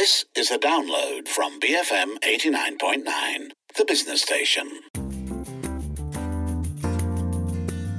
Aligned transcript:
This 0.00 0.24
is 0.34 0.50
a 0.50 0.58
download 0.58 1.28
from 1.28 1.60
BFM 1.60 2.16
89.9, 2.24 3.04
the 3.76 3.84
business 3.84 4.22
station. 4.22 4.66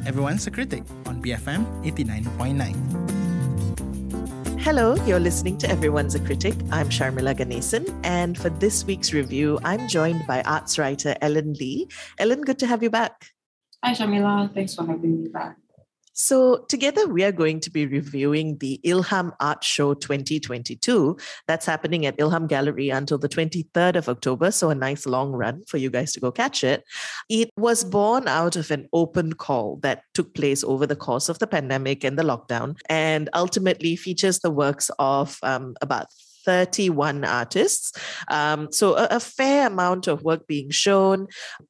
Everyone's 0.07 0.47
a 0.47 0.49
critic 0.49 0.81
on 1.05 1.21
BFM 1.21 1.63
89.9. 1.85 4.59
Hello, 4.61 4.95
you're 5.05 5.19
listening 5.19 5.59
to 5.59 5.69
Everyone's 5.69 6.15
a 6.15 6.19
Critic. 6.19 6.55
I'm 6.71 6.89
Sharmila 6.89 7.35
Ganesan, 7.35 7.85
and 8.03 8.35
for 8.35 8.49
this 8.49 8.83
week's 8.83 9.13
review, 9.13 9.59
I'm 9.63 9.87
joined 9.87 10.25
by 10.25 10.41
arts 10.41 10.79
writer 10.79 11.15
Ellen 11.21 11.53
Lee. 11.53 11.87
Ellen, 12.17 12.41
good 12.41 12.57
to 12.57 12.65
have 12.65 12.81
you 12.81 12.89
back. 12.89 13.27
Hi, 13.83 13.93
Sharmila. 13.93 14.51
Thanks 14.55 14.73
for 14.73 14.87
having 14.87 15.21
me 15.21 15.29
back. 15.29 15.60
So, 16.13 16.65
together 16.67 17.07
we 17.07 17.23
are 17.23 17.31
going 17.31 17.59
to 17.61 17.69
be 17.69 17.85
reviewing 17.85 18.57
the 18.57 18.79
Ilham 18.85 19.31
Art 19.39 19.63
Show 19.63 19.93
2022. 19.93 21.17
That's 21.47 21.65
happening 21.65 22.05
at 22.05 22.17
Ilham 22.17 22.47
Gallery 22.47 22.89
until 22.89 23.17
the 23.17 23.29
23rd 23.29 23.95
of 23.95 24.09
October. 24.09 24.51
So, 24.51 24.69
a 24.69 24.75
nice 24.75 25.05
long 25.05 25.31
run 25.31 25.63
for 25.67 25.77
you 25.77 25.89
guys 25.89 26.11
to 26.13 26.19
go 26.19 26.31
catch 26.31 26.63
it. 26.63 26.83
It 27.29 27.49
was 27.55 27.83
born 27.83 28.27
out 28.27 28.55
of 28.55 28.71
an 28.71 28.87
open 28.91 29.33
call 29.33 29.77
that 29.83 30.03
took 30.13 30.33
place 30.33 30.63
over 30.63 30.85
the 30.85 30.95
course 30.95 31.29
of 31.29 31.39
the 31.39 31.47
pandemic 31.47 32.03
and 32.03 32.19
the 32.19 32.23
lockdown, 32.23 32.77
and 32.89 33.29
ultimately 33.33 33.95
features 33.95 34.39
the 34.39 34.51
works 34.51 34.91
of 34.99 35.37
um, 35.43 35.75
about 35.81 36.07
31 36.45 37.23
artists. 37.23 37.93
Um, 38.29 38.71
so 38.71 38.95
a, 38.95 39.07
a, 39.11 39.19
fair 39.19 39.67
amount 39.67 40.07
of 40.07 40.23
work 40.23 40.47
being 40.47 40.69
shown, 40.69 41.27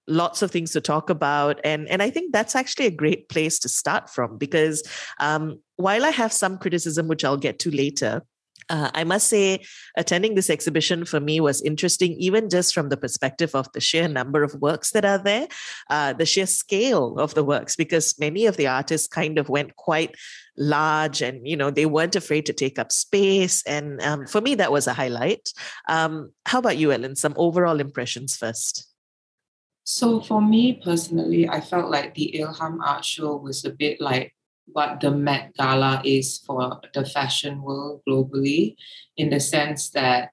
lots 0.07 0.41
of 0.41 0.51
things 0.51 0.71
to 0.71 0.81
talk 0.81 1.09
about. 1.09 1.59
And, 1.63 1.87
and 1.87 2.01
I 2.01 2.09
think 2.09 2.33
that's 2.33 2.55
actually 2.55 2.87
a 2.87 2.91
great 2.91 3.29
place 3.29 3.59
to 3.59 3.69
start 3.69 4.09
from 4.09 4.37
because 4.37 4.83
um, 5.19 5.59
while 5.75 6.05
I 6.05 6.09
have 6.09 6.33
some 6.33 6.57
criticism, 6.57 7.07
which 7.07 7.23
I'll 7.23 7.37
get 7.37 7.59
to 7.59 7.71
later, 7.71 8.23
uh, 8.69 8.91
I 8.93 9.03
must 9.03 9.27
say, 9.27 9.59
attending 9.97 10.35
this 10.35 10.49
exhibition 10.49 11.05
for 11.05 11.19
me 11.19 11.39
was 11.39 11.61
interesting, 11.61 12.13
even 12.13 12.49
just 12.49 12.73
from 12.73 12.89
the 12.89 12.97
perspective 12.97 13.55
of 13.55 13.71
the 13.73 13.81
sheer 13.81 14.07
number 14.07 14.43
of 14.43 14.55
works 14.55 14.91
that 14.91 15.05
are 15.05 15.17
there, 15.17 15.47
uh, 15.89 16.13
the 16.13 16.25
sheer 16.25 16.45
scale 16.45 17.19
of 17.19 17.33
the 17.33 17.43
works, 17.43 17.75
because 17.75 18.19
many 18.19 18.45
of 18.45 18.57
the 18.57 18.67
artists 18.67 19.07
kind 19.07 19.37
of 19.37 19.49
went 19.49 19.75
quite 19.75 20.15
large 20.57 21.21
and 21.21 21.47
you 21.47 21.55
know 21.55 21.71
they 21.71 21.85
weren't 21.85 22.15
afraid 22.15 22.45
to 22.45 22.51
take 22.51 22.77
up 22.77 22.91
space 22.91 23.63
and 23.65 24.01
um, 24.01 24.27
for 24.27 24.41
me 24.41 24.55
that 24.55 24.71
was 24.71 24.87
a 24.87 24.93
highlight. 24.93 25.49
Um, 25.87 26.31
how 26.45 26.59
about 26.59 26.77
you 26.77 26.91
ellen? 26.91 27.15
Some 27.15 27.33
overall 27.37 27.79
impressions 27.79 28.35
first. 28.35 28.87
So 29.83 30.21
for 30.21 30.41
me 30.41 30.79
personally 30.83 31.49
i 31.49 31.59
felt 31.59 31.89
like 31.89 32.13
the 32.13 32.35
ilham 32.39 32.79
art 32.85 33.03
show 33.03 33.35
was 33.35 33.65
a 33.65 33.71
bit 33.71 33.99
like 33.99 34.33
what 34.65 35.01
the 35.01 35.11
Met 35.11 35.53
Gala 35.57 36.01
is 36.05 36.39
for 36.45 36.79
the 36.93 37.05
fashion 37.05 37.61
world 37.61 38.01
globally, 38.07 38.75
in 39.17 39.29
the 39.29 39.39
sense 39.39 39.89
that 39.91 40.31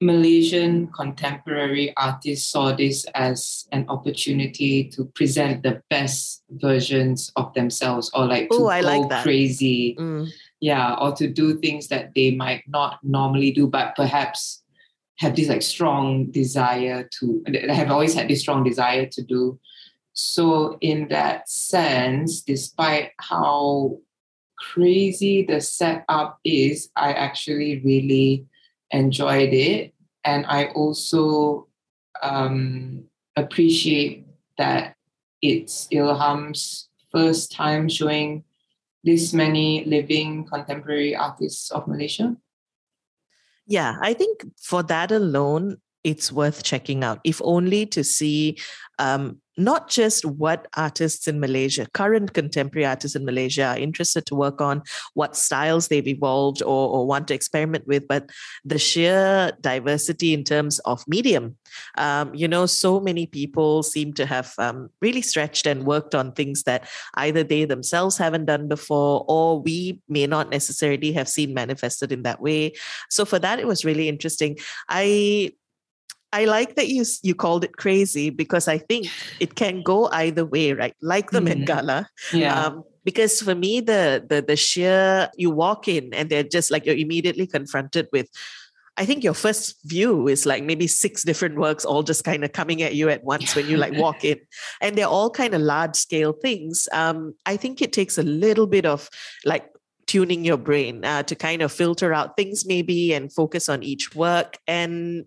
Malaysian 0.00 0.86
contemporary 0.88 1.92
artists 1.96 2.52
saw 2.52 2.72
this 2.72 3.04
as 3.14 3.66
an 3.72 3.84
opportunity 3.88 4.84
to 4.84 5.06
present 5.06 5.64
the 5.64 5.82
best 5.90 6.44
versions 6.50 7.32
of 7.34 7.52
themselves 7.54 8.08
or 8.14 8.26
like 8.26 8.48
to 8.50 8.68
I 8.68 8.82
go 8.82 8.86
like 8.86 9.22
crazy. 9.24 9.96
Mm. 9.98 10.28
Yeah, 10.60 10.94
or 10.94 11.14
to 11.16 11.28
do 11.28 11.58
things 11.58 11.88
that 11.88 12.14
they 12.14 12.32
might 12.32 12.62
not 12.68 12.98
normally 13.02 13.50
do, 13.50 13.66
but 13.66 13.96
perhaps 13.96 14.62
have 15.18 15.34
this 15.34 15.48
like 15.48 15.62
strong 15.62 16.30
desire 16.30 17.08
to 17.18 17.42
have 17.68 17.90
always 17.90 18.14
had 18.14 18.28
this 18.28 18.40
strong 18.40 18.62
desire 18.62 19.06
to 19.06 19.22
do. 19.22 19.58
So, 20.18 20.78
in 20.80 21.06
that 21.14 21.48
sense, 21.48 22.42
despite 22.42 23.12
how 23.20 24.00
crazy 24.58 25.44
the 25.44 25.60
setup 25.60 26.40
is, 26.44 26.90
I 26.96 27.12
actually 27.12 27.78
really 27.84 28.44
enjoyed 28.90 29.54
it. 29.54 29.94
And 30.24 30.44
I 30.46 30.74
also 30.74 31.68
um, 32.20 33.04
appreciate 33.36 34.26
that 34.58 34.96
it's 35.40 35.86
Ilham's 35.92 36.88
first 37.12 37.52
time 37.52 37.88
showing 37.88 38.42
this 39.04 39.32
many 39.32 39.84
living 39.84 40.46
contemporary 40.50 41.14
artists 41.14 41.70
of 41.70 41.86
Malaysia. 41.86 42.34
Yeah, 43.68 43.94
I 44.02 44.14
think 44.14 44.42
for 44.60 44.82
that 44.82 45.12
alone, 45.12 45.76
it's 46.02 46.32
worth 46.32 46.64
checking 46.64 47.04
out, 47.04 47.20
if 47.22 47.40
only 47.44 47.86
to 47.86 48.02
see 48.02 48.58
um, 48.98 49.40
not 49.58 49.88
just 49.90 50.24
what 50.24 50.68
artists 50.76 51.26
in 51.26 51.40
Malaysia, 51.40 51.86
current 51.92 52.32
contemporary 52.32 52.86
artists 52.86 53.16
in 53.16 53.24
Malaysia, 53.24 53.64
are 53.64 53.78
interested 53.78 54.24
to 54.26 54.34
work 54.34 54.60
on, 54.60 54.82
what 55.14 55.36
styles 55.36 55.88
they've 55.88 56.06
evolved 56.06 56.62
or, 56.62 56.88
or 56.88 57.06
want 57.06 57.28
to 57.28 57.34
experiment 57.34 57.86
with, 57.86 58.06
but 58.06 58.30
the 58.64 58.78
sheer 58.78 59.52
diversity 59.60 60.32
in 60.32 60.44
terms 60.44 60.78
of 60.80 61.02
medium. 61.08 61.56
Um, 61.96 62.34
you 62.34 62.46
know, 62.46 62.66
so 62.66 63.00
many 63.00 63.26
people 63.26 63.82
seem 63.82 64.12
to 64.14 64.26
have 64.26 64.54
um, 64.58 64.90
really 65.02 65.22
stretched 65.22 65.66
and 65.66 65.84
worked 65.84 66.14
on 66.14 66.32
things 66.32 66.62
that 66.62 66.88
either 67.14 67.42
they 67.42 67.64
themselves 67.64 68.16
haven't 68.16 68.46
done 68.46 68.68
before 68.68 69.24
or 69.28 69.60
we 69.60 70.00
may 70.08 70.26
not 70.26 70.50
necessarily 70.50 71.12
have 71.12 71.28
seen 71.28 71.52
manifested 71.52 72.12
in 72.12 72.22
that 72.22 72.40
way. 72.40 72.72
So, 73.10 73.24
for 73.24 73.38
that, 73.40 73.58
it 73.58 73.66
was 73.66 73.84
really 73.84 74.08
interesting. 74.08 74.56
I 74.88 75.52
I 76.32 76.44
like 76.44 76.76
that 76.76 76.88
you 76.88 77.04
you 77.22 77.34
called 77.34 77.64
it 77.64 77.76
crazy 77.76 78.30
because 78.30 78.68
I 78.68 78.78
think 78.78 79.08
it 79.40 79.54
can 79.54 79.82
go 79.82 80.08
either 80.12 80.44
way, 80.44 80.72
right? 80.72 80.94
Like 81.00 81.30
the 81.30 81.40
mm. 81.40 81.44
Met 81.44 81.66
Gala. 81.66 82.08
Yeah. 82.32 82.66
Um, 82.66 82.84
because 83.04 83.40
for 83.40 83.54
me, 83.54 83.80
the 83.80 84.24
the 84.28 84.42
the 84.42 84.56
sheer 84.56 85.30
you 85.36 85.50
walk 85.50 85.88
in 85.88 86.12
and 86.12 86.28
they're 86.28 86.42
just 86.42 86.70
like 86.70 86.84
you're 86.84 86.96
immediately 86.96 87.46
confronted 87.46 88.08
with. 88.12 88.28
I 88.98 89.06
think 89.06 89.22
your 89.22 89.34
first 89.34 89.76
view 89.84 90.26
is 90.26 90.44
like 90.44 90.64
maybe 90.64 90.88
six 90.88 91.22
different 91.22 91.56
works 91.56 91.84
all 91.84 92.02
just 92.02 92.24
kind 92.24 92.42
of 92.42 92.50
coming 92.50 92.82
at 92.82 92.96
you 92.96 93.08
at 93.08 93.22
once 93.22 93.54
when 93.54 93.68
you 93.68 93.76
like 93.76 93.92
walk 93.96 94.24
in, 94.24 94.40
and 94.80 94.98
they're 94.98 95.06
all 95.06 95.30
kind 95.30 95.54
of 95.54 95.62
large 95.62 95.96
scale 95.96 96.32
things. 96.32 96.88
Um, 96.92 97.34
I 97.46 97.56
think 97.56 97.80
it 97.80 97.92
takes 97.92 98.18
a 98.18 98.24
little 98.24 98.66
bit 98.66 98.84
of 98.84 99.08
like 99.44 99.70
tuning 100.06 100.44
your 100.44 100.56
brain 100.56 101.04
uh, 101.04 101.22
to 101.22 101.36
kind 101.36 101.62
of 101.62 101.70
filter 101.70 102.12
out 102.12 102.36
things 102.36 102.66
maybe 102.66 103.14
and 103.14 103.32
focus 103.32 103.68
on 103.68 103.82
each 103.82 104.14
work 104.16 104.56
and 104.66 105.26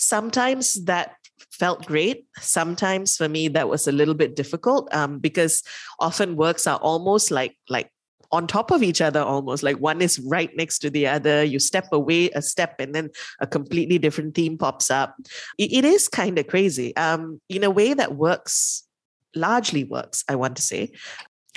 sometimes 0.00 0.84
that 0.84 1.16
felt 1.50 1.86
great. 1.86 2.26
Sometimes 2.38 3.16
for 3.16 3.28
me 3.28 3.48
that 3.48 3.68
was 3.68 3.86
a 3.86 3.92
little 3.92 4.14
bit 4.14 4.36
difficult 4.36 4.92
um, 4.94 5.18
because 5.18 5.62
often 5.98 6.36
works 6.36 6.66
are 6.66 6.78
almost 6.78 7.30
like 7.30 7.56
like 7.68 7.90
on 8.32 8.46
top 8.46 8.70
of 8.70 8.82
each 8.82 9.00
other 9.00 9.20
almost 9.20 9.62
like 9.62 9.78
one 9.78 10.00
is 10.00 10.20
right 10.20 10.54
next 10.56 10.78
to 10.78 10.88
the 10.88 11.06
other 11.06 11.42
you 11.42 11.58
step 11.58 11.88
away 11.90 12.30
a 12.30 12.40
step 12.40 12.76
and 12.78 12.94
then 12.94 13.10
a 13.40 13.46
completely 13.46 13.98
different 13.98 14.36
theme 14.36 14.56
pops 14.56 14.88
up 14.88 15.16
it, 15.58 15.72
it 15.72 15.84
is 15.84 16.06
kind 16.06 16.38
of 16.38 16.46
crazy 16.46 16.94
um, 16.96 17.40
in 17.48 17.64
a 17.64 17.70
way 17.70 17.92
that 17.92 18.14
works 18.14 18.84
largely 19.34 19.82
works 19.82 20.22
i 20.28 20.34
want 20.36 20.54
to 20.54 20.62
say 20.62 20.92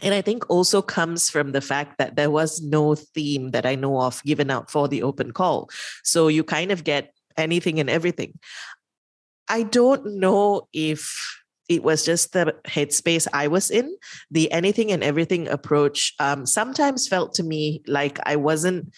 and 0.01 0.13
I 0.13 0.21
think 0.21 0.49
also 0.49 0.81
comes 0.81 1.29
from 1.29 1.53
the 1.53 1.61
fact 1.61 1.97
that 1.97 2.17
there 2.17 2.29
was 2.29 2.61
no 2.61 2.93
theme 2.93 3.51
that 3.51 3.65
I 3.65 3.75
know 3.75 4.01
of 4.01 4.21
given 4.23 4.51
out 4.51 4.69
for 4.69 4.89
the 4.89 5.01
open 5.01 5.31
call. 5.31 5.69
So 6.03 6.27
you 6.27 6.43
kind 6.43 6.71
of 6.71 6.83
get 6.83 7.13
anything 7.37 7.79
and 7.79 7.89
everything. 7.89 8.39
I 9.47 9.63
don't 9.63 10.19
know 10.19 10.67
if 10.73 11.11
it 11.69 11.83
was 11.83 12.05
just 12.05 12.33
the 12.33 12.55
headspace 12.65 13.27
I 13.33 13.47
was 13.47 13.71
in. 13.71 13.95
The 14.31 14.51
anything 14.51 14.91
and 14.91 15.03
everything 15.03 15.47
approach 15.47 16.13
um, 16.19 16.45
sometimes 16.45 17.07
felt 17.07 17.33
to 17.35 17.43
me 17.43 17.81
like 17.87 18.19
I 18.25 18.35
wasn't 18.35 18.93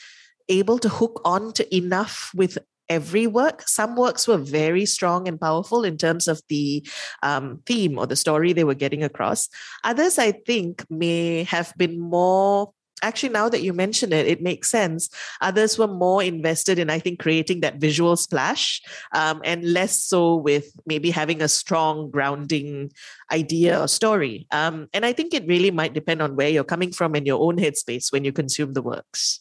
able 0.49 0.79
to 0.79 0.89
hook 0.89 1.21
on 1.25 1.53
to 1.53 1.75
enough 1.75 2.31
with 2.35 2.57
every 2.89 3.27
work. 3.27 3.67
Some 3.67 3.95
works 3.95 4.27
were 4.27 4.37
very 4.37 4.85
strong 4.85 5.27
and 5.27 5.39
powerful 5.39 5.83
in 5.83 5.97
terms 5.97 6.27
of 6.27 6.41
the 6.49 6.87
um, 7.23 7.61
theme 7.65 7.97
or 7.97 8.05
the 8.05 8.15
story 8.15 8.53
they 8.53 8.63
were 8.63 8.75
getting 8.75 9.03
across. 9.03 9.49
Others, 9.83 10.19
I 10.19 10.31
think, 10.31 10.85
may 10.89 11.43
have 11.43 11.73
been 11.77 11.99
more 11.99 12.71
actually 13.05 13.29
now 13.29 13.47
that 13.49 13.61
you 13.61 13.73
mention 13.73 14.11
it 14.11 14.25
it 14.27 14.41
makes 14.41 14.69
sense. 14.69 15.09
Others 15.41 15.77
were 15.77 15.87
more 15.87 16.23
invested 16.23 16.79
in 16.79 16.89
i 16.89 16.99
think 16.99 17.19
creating 17.19 17.61
that 17.61 17.79
visual 17.87 18.15
splash 18.17 18.81
um, 19.13 19.41
and 19.43 19.63
less 19.77 19.95
so 20.11 20.35
with 20.35 20.73
maybe 20.85 21.11
having 21.11 21.41
a 21.41 21.47
strong 21.47 22.09
grounding 22.09 22.91
idea 23.31 23.79
or 23.81 23.87
story. 23.87 24.47
Um, 24.51 24.87
and 24.93 25.05
i 25.05 25.13
think 25.13 25.33
it 25.33 25.47
really 25.47 25.71
might 25.71 25.93
depend 25.93 26.21
on 26.21 26.35
where 26.35 26.49
you're 26.49 26.73
coming 26.75 26.91
from 26.91 27.15
in 27.15 27.25
your 27.25 27.39
own 27.39 27.57
headspace 27.57 28.11
when 28.11 28.23
you 28.25 28.31
consume 28.31 28.73
the 28.73 28.81
works. 28.81 29.39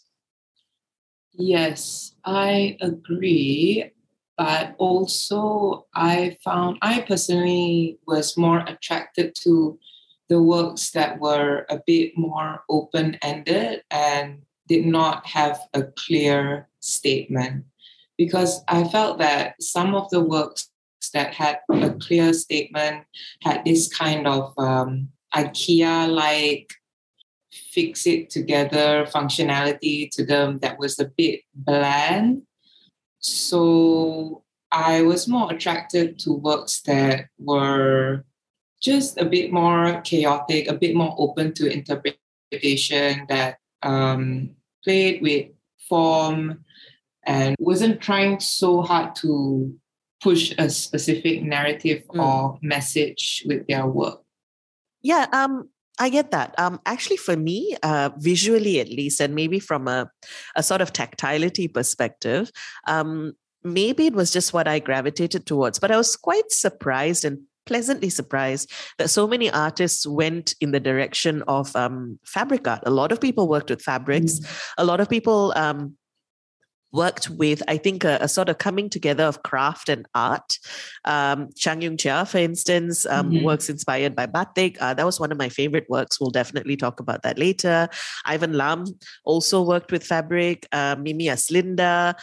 Yes 1.32 2.14
i 2.24 2.76
agree 2.80 3.90
but 4.36 4.74
also 4.78 5.86
i 5.94 6.36
found 6.42 6.78
i 6.82 7.00
personally 7.02 7.98
was 8.06 8.36
more 8.36 8.60
attracted 8.66 9.34
to 9.34 9.78
the 10.28 10.42
works 10.42 10.90
that 10.92 11.20
were 11.20 11.66
a 11.68 11.80
bit 11.86 12.16
more 12.16 12.62
open 12.68 13.16
ended 13.22 13.82
and 13.90 14.42
did 14.68 14.86
not 14.86 15.26
have 15.26 15.60
a 15.74 15.82
clear 15.82 16.68
statement. 16.80 17.64
Because 18.16 18.62
I 18.68 18.84
felt 18.84 19.18
that 19.18 19.60
some 19.60 19.94
of 19.94 20.08
the 20.10 20.20
works 20.20 20.70
that 21.12 21.34
had 21.34 21.60
a 21.70 21.90
clear 21.90 22.32
statement 22.32 23.04
had 23.42 23.64
this 23.64 23.92
kind 23.92 24.26
of 24.26 24.52
um, 24.58 25.08
IKEA 25.34 26.08
like 26.08 26.72
fix 27.50 28.06
it 28.06 28.30
together 28.30 29.06
functionality 29.06 30.10
to 30.10 30.24
them 30.24 30.58
that 30.58 30.78
was 30.78 30.98
a 30.98 31.10
bit 31.16 31.40
bland. 31.54 32.42
So 33.18 34.42
I 34.70 35.02
was 35.02 35.28
more 35.28 35.52
attracted 35.52 36.18
to 36.20 36.32
works 36.32 36.80
that 36.82 37.26
were 37.38 38.24
just 38.84 39.18
a 39.18 39.24
bit 39.24 39.50
more 39.50 40.00
chaotic, 40.02 40.68
a 40.68 40.74
bit 40.74 40.94
more 40.94 41.14
open 41.18 41.54
to 41.54 41.72
interpretation, 41.72 43.26
that 43.28 43.58
um, 43.82 44.50
played 44.84 45.22
with 45.22 45.46
form 45.88 46.64
and 47.26 47.56
wasn't 47.58 48.00
trying 48.00 48.38
so 48.40 48.82
hard 48.82 49.16
to 49.16 49.74
push 50.22 50.52
a 50.58 50.68
specific 50.68 51.42
narrative 51.42 52.02
mm. 52.08 52.22
or 52.22 52.58
message 52.62 53.42
with 53.46 53.66
their 53.66 53.86
work. 53.86 54.20
Yeah, 55.02 55.26
um, 55.32 55.68
I 55.98 56.08
get 56.08 56.30
that. 56.32 56.54
Um, 56.58 56.80
actually, 56.86 57.18
for 57.18 57.36
me, 57.36 57.76
uh, 57.82 58.10
visually 58.18 58.80
at 58.80 58.88
least, 58.88 59.20
and 59.20 59.34
maybe 59.34 59.60
from 59.60 59.86
a, 59.88 60.10
a 60.56 60.62
sort 60.62 60.80
of 60.80 60.92
tactility 60.92 61.68
perspective, 61.68 62.50
um, 62.86 63.34
maybe 63.62 64.06
it 64.06 64.14
was 64.14 64.30
just 64.30 64.52
what 64.52 64.68
I 64.68 64.78
gravitated 64.78 65.46
towards. 65.46 65.78
But 65.78 65.90
I 65.90 65.96
was 65.96 66.16
quite 66.16 66.50
surprised 66.50 67.24
and 67.24 67.40
pleasantly 67.66 68.10
surprised 68.10 68.70
that 68.98 69.10
so 69.10 69.26
many 69.26 69.50
artists 69.50 70.06
went 70.06 70.54
in 70.60 70.72
the 70.72 70.80
direction 70.80 71.42
of 71.48 71.74
um, 71.76 72.18
fabric 72.24 72.66
art. 72.66 72.82
A 72.84 72.90
lot 72.90 73.12
of 73.12 73.20
people 73.20 73.48
worked 73.48 73.70
with 73.70 73.82
fabrics. 73.82 74.38
Mm. 74.38 74.72
A 74.78 74.84
lot 74.84 75.00
of 75.00 75.08
people 75.08 75.52
um, 75.56 75.96
worked 76.94 77.28
with, 77.28 77.62
I 77.66 77.76
think, 77.76 78.04
a, 78.04 78.18
a, 78.20 78.28
sort 78.28 78.48
of 78.48 78.58
coming 78.58 78.88
together 78.88 79.24
of 79.24 79.42
craft 79.42 79.88
and 79.88 80.06
art. 80.14 80.58
Um, 81.04 81.48
Chang 81.56 81.80
Yoong 81.80 81.98
Chia, 81.98 82.24
for 82.24 82.38
instance, 82.38 83.04
um, 83.06 83.30
mm-hmm. 83.30 83.44
works 83.44 83.68
inspired 83.68 84.14
by 84.14 84.26
batik. 84.26 84.80
Uh, 84.80 84.94
that 84.94 85.04
was 85.04 85.18
one 85.18 85.32
of 85.32 85.38
my 85.38 85.48
favorite 85.48 85.86
works. 85.88 86.20
We'll 86.20 86.30
definitely 86.30 86.76
talk 86.76 87.00
about 87.00 87.22
that 87.22 87.36
later. 87.36 87.88
Ivan 88.24 88.52
Lam 88.52 88.84
also 89.24 89.60
worked 89.62 89.90
with 89.90 90.04
fabric. 90.04 90.68
Uh, 90.70 90.96
Mimi 90.98 91.26
Aslinda. 91.26 92.14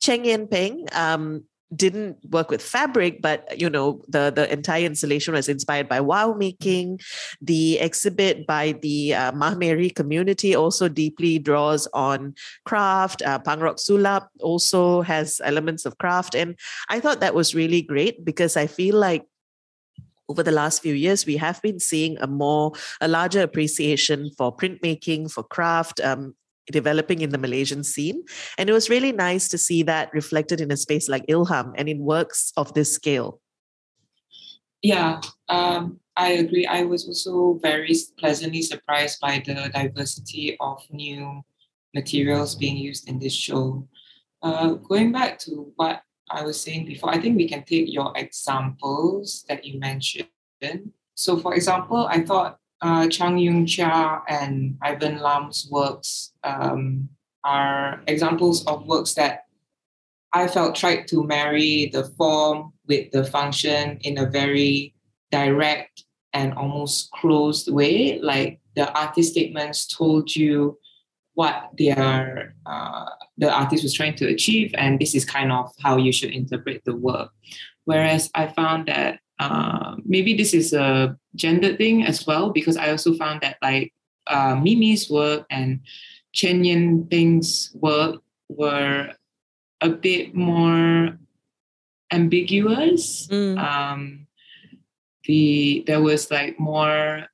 Cheng 0.00 0.26
Yen 0.26 0.46
Peng 0.46 0.86
um, 0.92 1.44
didn't 1.74 2.16
work 2.30 2.50
with 2.50 2.62
fabric, 2.62 3.20
but 3.20 3.58
you 3.58 3.68
know 3.68 4.02
the 4.08 4.30
the 4.34 4.50
entire 4.52 4.84
installation 4.84 5.34
was 5.34 5.48
inspired 5.48 5.88
by 5.88 6.00
wau 6.00 6.34
making. 6.34 7.00
The 7.40 7.78
exhibit 7.78 8.46
by 8.46 8.72
the 8.82 9.14
uh, 9.14 9.32
Mah 9.32 9.56
Meri 9.56 9.90
community 9.90 10.54
also 10.54 10.88
deeply 10.88 11.38
draws 11.38 11.88
on 11.92 12.34
craft. 12.64 13.22
Uh, 13.22 13.38
Pangrok 13.40 13.78
Sulap 13.78 14.28
also 14.40 15.02
has 15.02 15.40
elements 15.42 15.84
of 15.86 15.98
craft, 15.98 16.34
and 16.34 16.58
I 16.88 17.00
thought 17.00 17.20
that 17.20 17.34
was 17.34 17.54
really 17.54 17.82
great 17.82 18.24
because 18.24 18.56
I 18.56 18.66
feel 18.66 18.96
like 18.96 19.24
over 20.28 20.42
the 20.42 20.52
last 20.52 20.82
few 20.82 20.94
years, 20.94 21.24
we 21.24 21.36
have 21.36 21.62
been 21.62 21.78
seeing 21.78 22.18
a 22.18 22.26
more, 22.26 22.72
a 23.00 23.08
larger 23.08 23.42
appreciation 23.42 24.30
for 24.36 24.54
printmaking, 24.54 25.30
for 25.30 25.44
craft, 25.44 26.00
um, 26.00 26.34
developing 26.72 27.20
in 27.20 27.30
the 27.30 27.38
Malaysian 27.38 27.84
scene. 27.84 28.22
And 28.58 28.68
it 28.68 28.72
was 28.72 28.90
really 28.90 29.12
nice 29.12 29.48
to 29.48 29.58
see 29.58 29.82
that 29.84 30.12
reflected 30.12 30.60
in 30.60 30.70
a 30.70 30.76
space 30.76 31.08
like 31.08 31.26
Ilham 31.26 31.72
and 31.76 31.88
in 31.88 32.00
works 32.00 32.52
of 32.56 32.74
this 32.74 32.92
scale. 32.92 33.40
Yeah, 34.82 35.20
um, 35.48 36.00
I 36.16 36.32
agree. 36.32 36.66
I 36.66 36.82
was 36.82 37.06
also 37.06 37.58
very 37.62 37.94
pleasantly 38.18 38.62
surprised 38.62 39.20
by 39.20 39.42
the 39.44 39.70
diversity 39.72 40.56
of 40.60 40.82
new 40.90 41.42
materials 41.94 42.54
being 42.54 42.76
used 42.76 43.08
in 43.08 43.18
this 43.18 43.34
show. 43.34 43.88
Uh, 44.42 44.74
going 44.74 45.12
back 45.12 45.38
to 45.40 45.72
what 45.76 46.02
I 46.30 46.42
was 46.42 46.60
saying 46.60 46.86
before, 46.86 47.10
I 47.10 47.20
think 47.20 47.36
we 47.36 47.48
can 47.48 47.64
take 47.64 47.92
your 47.92 48.12
examples 48.16 49.44
that 49.48 49.64
you 49.64 49.78
mentioned. 49.80 50.28
So, 51.14 51.38
for 51.38 51.54
example, 51.54 52.06
I 52.10 52.20
thought 52.22 52.58
uh, 52.82 53.08
Chang 53.08 53.36
Yoong 53.36 53.66
Chia 53.66 54.22
and 54.28 54.76
Ivan 54.82 55.20
Lam's 55.20 55.68
works 55.70 56.32
um, 56.44 57.08
are 57.44 58.02
examples 58.06 58.64
of 58.66 58.86
works 58.86 59.14
that 59.14 59.44
I 60.32 60.48
felt 60.48 60.74
tried 60.74 61.08
to 61.08 61.24
marry 61.24 61.90
the 61.92 62.04
form 62.04 62.72
with 62.86 63.10
the 63.12 63.24
function 63.24 63.98
in 64.02 64.18
a 64.18 64.26
very 64.26 64.94
direct 65.30 66.04
and 66.32 66.52
almost 66.54 67.10
closed 67.12 67.72
way. 67.72 68.20
Like 68.20 68.60
the 68.74 68.92
artist 68.92 69.32
statements 69.32 69.86
told 69.86 70.34
you 70.36 70.78
what 71.34 71.70
their 71.78 72.54
uh, 72.66 73.06
the 73.38 73.50
artist 73.50 73.82
was 73.82 73.94
trying 73.94 74.16
to 74.16 74.26
achieve, 74.26 74.74
and 74.76 74.98
this 74.98 75.14
is 75.14 75.24
kind 75.24 75.52
of 75.52 75.70
how 75.82 75.96
you 75.96 76.12
should 76.12 76.30
interpret 76.30 76.82
the 76.84 76.96
work. 76.96 77.30
Whereas 77.84 78.30
I 78.34 78.48
found 78.48 78.88
that 78.88 79.20
uh, 79.38 79.96
maybe 80.04 80.34
this 80.34 80.54
is 80.54 80.72
a 80.72 81.16
gender 81.34 81.76
thing 81.76 82.04
as 82.04 82.26
well 82.26 82.50
because 82.50 82.76
I 82.76 82.90
also 82.90 83.14
found 83.14 83.42
that 83.42 83.58
like 83.62 83.92
uh, 84.26 84.56
Mimi's 84.56 85.10
work 85.10 85.46
and 85.50 85.80
Chen 86.32 86.64
Yen 86.64 87.06
Peng's 87.10 87.70
work 87.74 88.22
were 88.48 89.12
a 89.80 89.88
bit 89.88 90.34
more 90.34 91.18
ambiguous. 92.10 93.26
Mm. 93.28 93.58
Um, 93.58 94.26
the 95.24 95.84
there 95.86 96.00
was 96.00 96.30
like 96.30 96.58
more 96.58 97.26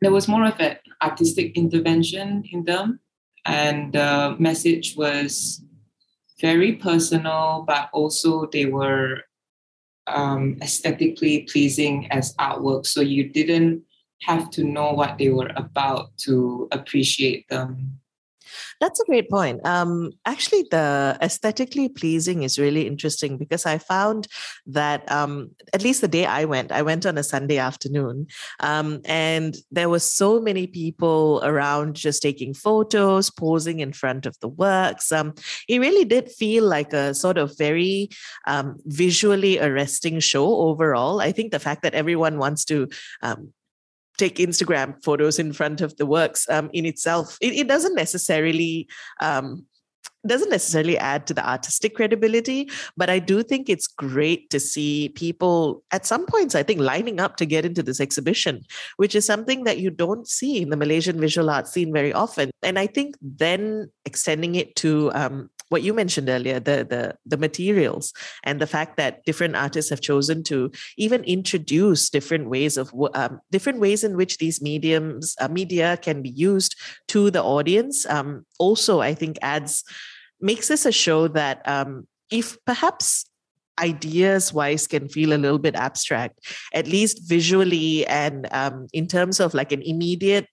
there 0.00 0.12
was 0.12 0.28
more 0.28 0.44
of 0.44 0.58
an 0.60 0.76
artistic 1.02 1.56
intervention 1.56 2.44
in 2.52 2.64
them, 2.64 3.00
and 3.44 3.92
the 3.92 4.36
message 4.38 4.94
was 4.96 5.62
very 6.40 6.74
personal, 6.74 7.64
but 7.66 7.88
also 7.92 8.46
they 8.46 8.66
were 8.66 9.22
um, 10.06 10.56
aesthetically 10.62 11.42
pleasing 11.50 12.10
as 12.10 12.34
artwork. 12.36 12.86
So 12.86 13.00
you 13.00 13.28
didn't 13.28 13.82
have 14.22 14.50
to 14.50 14.64
know 14.64 14.92
what 14.92 15.18
they 15.18 15.28
were 15.28 15.50
about 15.56 16.16
to 16.18 16.68
appreciate 16.72 17.48
them. 17.48 18.00
That's 18.80 19.00
a 19.00 19.04
great 19.04 19.30
point. 19.30 19.64
Um, 19.64 20.12
actually, 20.26 20.66
the 20.70 21.16
aesthetically 21.22 21.88
pleasing 21.88 22.42
is 22.42 22.58
really 22.58 22.86
interesting 22.86 23.38
because 23.38 23.64
I 23.64 23.78
found 23.78 24.28
that 24.66 25.10
um, 25.10 25.50
at 25.72 25.82
least 25.82 26.02
the 26.02 26.08
day 26.08 26.26
I 26.26 26.44
went, 26.44 26.72
I 26.72 26.82
went 26.82 27.06
on 27.06 27.16
a 27.16 27.22
Sunday 27.22 27.56
afternoon, 27.56 28.26
um, 28.60 29.00
and 29.06 29.56
there 29.70 29.88
were 29.88 29.98
so 30.00 30.40
many 30.40 30.66
people 30.66 31.40
around 31.42 31.96
just 31.96 32.20
taking 32.20 32.52
photos, 32.52 33.30
posing 33.30 33.80
in 33.80 33.92
front 33.92 34.26
of 34.26 34.38
the 34.40 34.48
works. 34.48 35.10
Um, 35.10 35.34
it 35.68 35.80
really 35.80 36.04
did 36.04 36.30
feel 36.30 36.64
like 36.64 36.92
a 36.92 37.14
sort 37.14 37.38
of 37.38 37.56
very 37.56 38.10
um, 38.46 38.76
visually 38.84 39.58
arresting 39.58 40.20
show 40.20 40.46
overall. 40.46 41.20
I 41.20 41.32
think 41.32 41.50
the 41.50 41.58
fact 41.60 41.82
that 41.82 41.94
everyone 41.94 42.36
wants 42.38 42.64
to 42.66 42.88
um, 43.22 43.52
take 44.18 44.36
Instagram 44.36 45.02
photos 45.02 45.38
in 45.38 45.52
front 45.52 45.80
of 45.80 45.96
the 45.96 46.06
works 46.06 46.48
um, 46.48 46.70
in 46.72 46.86
itself, 46.86 47.36
it, 47.40 47.52
it 47.54 47.68
doesn't 47.68 47.94
necessarily 47.94 48.88
um, 49.20 49.66
doesn't 50.26 50.50
necessarily 50.50 50.98
add 50.98 51.26
to 51.26 51.34
the 51.34 51.48
artistic 51.48 51.94
credibility, 51.94 52.68
but 52.96 53.08
I 53.08 53.18
do 53.18 53.42
think 53.42 53.68
it's 53.68 53.86
great 53.86 54.50
to 54.50 54.60
see 54.60 55.10
people 55.10 55.82
at 55.92 56.06
some 56.06 56.26
points, 56.26 56.54
I 56.54 56.62
think, 56.62 56.80
lining 56.80 57.20
up 57.20 57.36
to 57.36 57.46
get 57.46 57.64
into 57.64 57.82
this 57.82 58.00
exhibition, 58.00 58.62
which 58.96 59.14
is 59.14 59.24
something 59.24 59.64
that 59.64 59.78
you 59.78 59.90
don't 59.90 60.26
see 60.28 60.62
in 60.62 60.70
the 60.70 60.76
Malaysian 60.76 61.20
visual 61.20 61.50
art 61.50 61.68
scene 61.68 61.92
very 61.92 62.12
often. 62.12 62.50
And 62.62 62.78
I 62.78 62.86
think 62.86 63.16
then 63.20 63.90
extending 64.04 64.56
it 64.56 64.74
to 64.76 65.12
um, 65.14 65.50
what 65.68 65.82
you 65.82 65.92
mentioned 65.92 66.28
earlier 66.28 66.60
the 66.60 66.86
the 66.88 67.14
the 67.24 67.36
materials 67.36 68.12
and 68.44 68.60
the 68.60 68.66
fact 68.66 68.96
that 68.96 69.24
different 69.24 69.56
artists 69.56 69.90
have 69.90 70.00
chosen 70.00 70.42
to 70.42 70.70
even 70.96 71.24
introduce 71.24 72.10
different 72.10 72.48
ways 72.48 72.76
of 72.76 72.92
um, 73.14 73.40
different 73.50 73.80
ways 73.80 74.04
in 74.04 74.16
which 74.16 74.38
these 74.38 74.62
mediums 74.62 75.34
uh, 75.40 75.48
media 75.48 75.96
can 75.96 76.22
be 76.22 76.30
used 76.30 76.76
to 77.08 77.30
the 77.30 77.42
audience 77.42 78.06
um, 78.06 78.44
also 78.58 79.00
i 79.00 79.14
think 79.14 79.38
adds 79.42 79.84
makes 80.40 80.68
this 80.68 80.86
a 80.86 80.92
show 80.92 81.28
that 81.28 81.66
um, 81.68 82.06
if 82.30 82.56
perhaps 82.64 83.26
ideas 83.78 84.52
wise 84.52 84.86
can 84.86 85.08
feel 85.08 85.32
a 85.32 85.38
little 85.38 85.58
bit 85.58 85.74
abstract 85.74 86.40
at 86.72 86.86
least 86.86 87.28
visually 87.28 88.06
and 88.06 88.48
um, 88.52 88.86
in 88.92 89.06
terms 89.06 89.38
of 89.38 89.52
like 89.52 89.72
an 89.72 89.82
immediate 89.82 90.48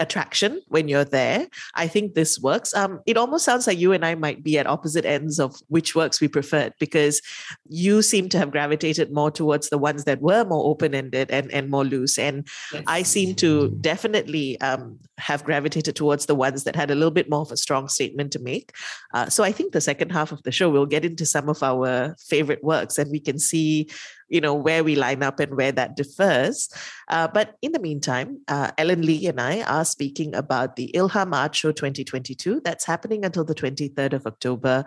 attraction 0.00 0.60
when 0.68 0.88
you're 0.88 1.04
there. 1.04 1.46
I 1.74 1.86
think 1.86 2.14
this 2.14 2.40
works. 2.40 2.74
Um, 2.74 3.00
it 3.06 3.16
almost 3.16 3.44
sounds 3.44 3.66
like 3.66 3.78
you 3.78 3.92
and 3.92 4.04
I 4.04 4.14
might 4.14 4.42
be 4.42 4.58
at 4.58 4.66
opposite 4.66 5.04
ends 5.04 5.38
of 5.38 5.54
which 5.68 5.94
works 5.94 6.20
we 6.20 6.26
preferred 6.26 6.72
because 6.80 7.20
you 7.68 8.02
seem 8.02 8.28
to 8.30 8.38
have 8.38 8.50
gravitated 8.50 9.12
more 9.12 9.30
towards 9.30 9.68
the 9.68 9.78
ones 9.78 10.04
that 10.04 10.20
were 10.20 10.44
more 10.44 10.64
open 10.66 10.94
ended 10.94 11.30
and, 11.30 11.52
and 11.52 11.70
more 11.70 11.84
loose. 11.84 12.18
And 12.18 12.48
yes. 12.72 12.82
I 12.86 13.02
seem 13.02 13.34
to 13.36 13.68
definitely 13.80 14.60
um, 14.60 14.98
have 15.18 15.44
gravitated 15.44 15.94
towards 15.94 16.26
the 16.26 16.34
ones 16.34 16.64
that 16.64 16.74
had 16.74 16.90
a 16.90 16.94
little 16.94 17.10
bit 17.10 17.30
more 17.30 17.42
of 17.42 17.52
a 17.52 17.56
strong 17.56 17.88
statement 17.88 18.32
to 18.32 18.38
make. 18.38 18.72
Uh, 19.12 19.28
so 19.28 19.44
I 19.44 19.52
think 19.52 19.72
the 19.72 19.80
second 19.80 20.10
half 20.10 20.32
of 20.32 20.42
the 20.42 20.52
show, 20.52 20.70
we'll 20.70 20.86
get 20.86 21.04
into 21.04 21.26
some 21.26 21.48
of 21.48 21.62
our 21.62 22.16
favorite 22.18 22.64
works 22.64 22.96
and 22.96 23.10
we 23.10 23.20
can 23.20 23.38
see 23.38 23.88
you 24.30 24.40
know 24.40 24.54
where 24.54 24.82
we 24.82 24.94
line 24.96 25.22
up 25.22 25.40
and 25.40 25.56
where 25.56 25.72
that 25.72 25.96
differs. 25.96 26.68
Uh, 27.08 27.28
but 27.28 27.56
in 27.60 27.72
the 27.72 27.78
meantime, 27.78 28.40
uh, 28.48 28.70
Ellen 28.78 29.02
Lee 29.02 29.26
and 29.26 29.40
I 29.40 29.62
are 29.62 29.84
speaking 29.84 30.34
about 30.34 30.76
the 30.76 30.90
Ilham 30.94 31.34
Art 31.34 31.54
Show 31.54 31.72
2022 31.72 32.62
that's 32.64 32.84
happening 32.86 33.24
until 33.24 33.44
the 33.44 33.54
23rd 33.54 34.14
of 34.14 34.26
October 34.26 34.84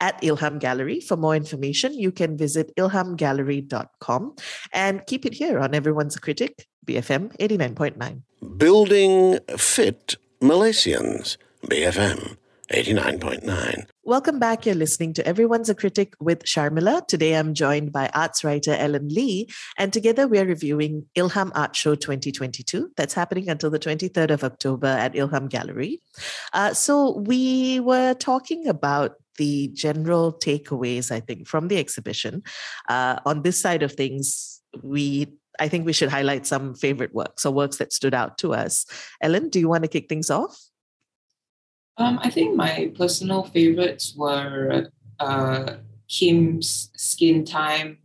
at 0.00 0.20
Ilham 0.22 0.58
Gallery. 0.58 1.00
For 1.00 1.16
more 1.16 1.36
information, 1.36 1.94
you 1.94 2.10
can 2.10 2.36
visit 2.36 2.74
ilhamgallery.com 2.76 4.34
and 4.72 5.06
keep 5.06 5.26
it 5.26 5.34
here 5.34 5.58
on 5.60 5.74
Everyone's 5.74 6.16
Critic, 6.16 6.66
BFM 6.86 7.36
89.9. 7.36 8.22
Building 8.56 9.38
Fit 9.56 10.16
Malaysians, 10.40 11.36
BFM 11.66 12.36
89.9. 12.72 13.86
Welcome 14.04 14.38
back. 14.38 14.64
You're 14.64 14.76
listening 14.76 15.12
to 15.14 15.26
Everyone's 15.26 15.68
a 15.68 15.74
Critic 15.74 16.14
with 16.20 16.44
Sharmila. 16.44 17.04
Today 17.08 17.34
I'm 17.34 17.52
joined 17.52 17.90
by 17.90 18.08
arts 18.14 18.44
writer 18.44 18.74
Ellen 18.74 19.08
Lee, 19.08 19.48
and 19.76 19.92
together 19.92 20.28
we're 20.28 20.46
reviewing 20.46 21.06
Ilham 21.16 21.50
Art 21.56 21.74
Show 21.74 21.96
2022. 21.96 22.92
That's 22.96 23.12
happening 23.12 23.48
until 23.48 23.70
the 23.70 23.80
23rd 23.80 24.30
of 24.30 24.44
October 24.44 24.86
at 24.86 25.14
Ilham 25.14 25.48
Gallery. 25.48 26.00
Uh, 26.52 26.72
so 26.72 27.18
we 27.18 27.80
were 27.80 28.14
talking 28.14 28.68
about 28.68 29.14
the 29.36 29.68
general 29.74 30.32
takeaways, 30.32 31.10
I 31.10 31.18
think, 31.18 31.48
from 31.48 31.66
the 31.66 31.78
exhibition. 31.78 32.44
Uh, 32.88 33.18
on 33.26 33.42
this 33.42 33.60
side 33.60 33.82
of 33.82 33.94
things, 33.94 34.60
we 34.80 35.26
I 35.58 35.68
think 35.68 35.84
we 35.84 35.92
should 35.92 36.08
highlight 36.08 36.46
some 36.46 36.74
favorite 36.74 37.14
works 37.14 37.44
or 37.44 37.52
works 37.52 37.78
that 37.78 37.92
stood 37.92 38.14
out 38.14 38.38
to 38.38 38.54
us. 38.54 38.86
Ellen, 39.20 39.48
do 39.48 39.58
you 39.58 39.68
want 39.68 39.82
to 39.82 39.88
kick 39.88 40.08
things 40.08 40.30
off? 40.30 40.69
Um, 42.00 42.18
I 42.22 42.30
think 42.30 42.56
my 42.56 42.90
personal 42.96 43.44
favorites 43.44 44.14
were 44.16 44.88
uh, 45.20 45.74
Kim's 46.08 46.90
Skin 46.96 47.44
Time 47.44 47.98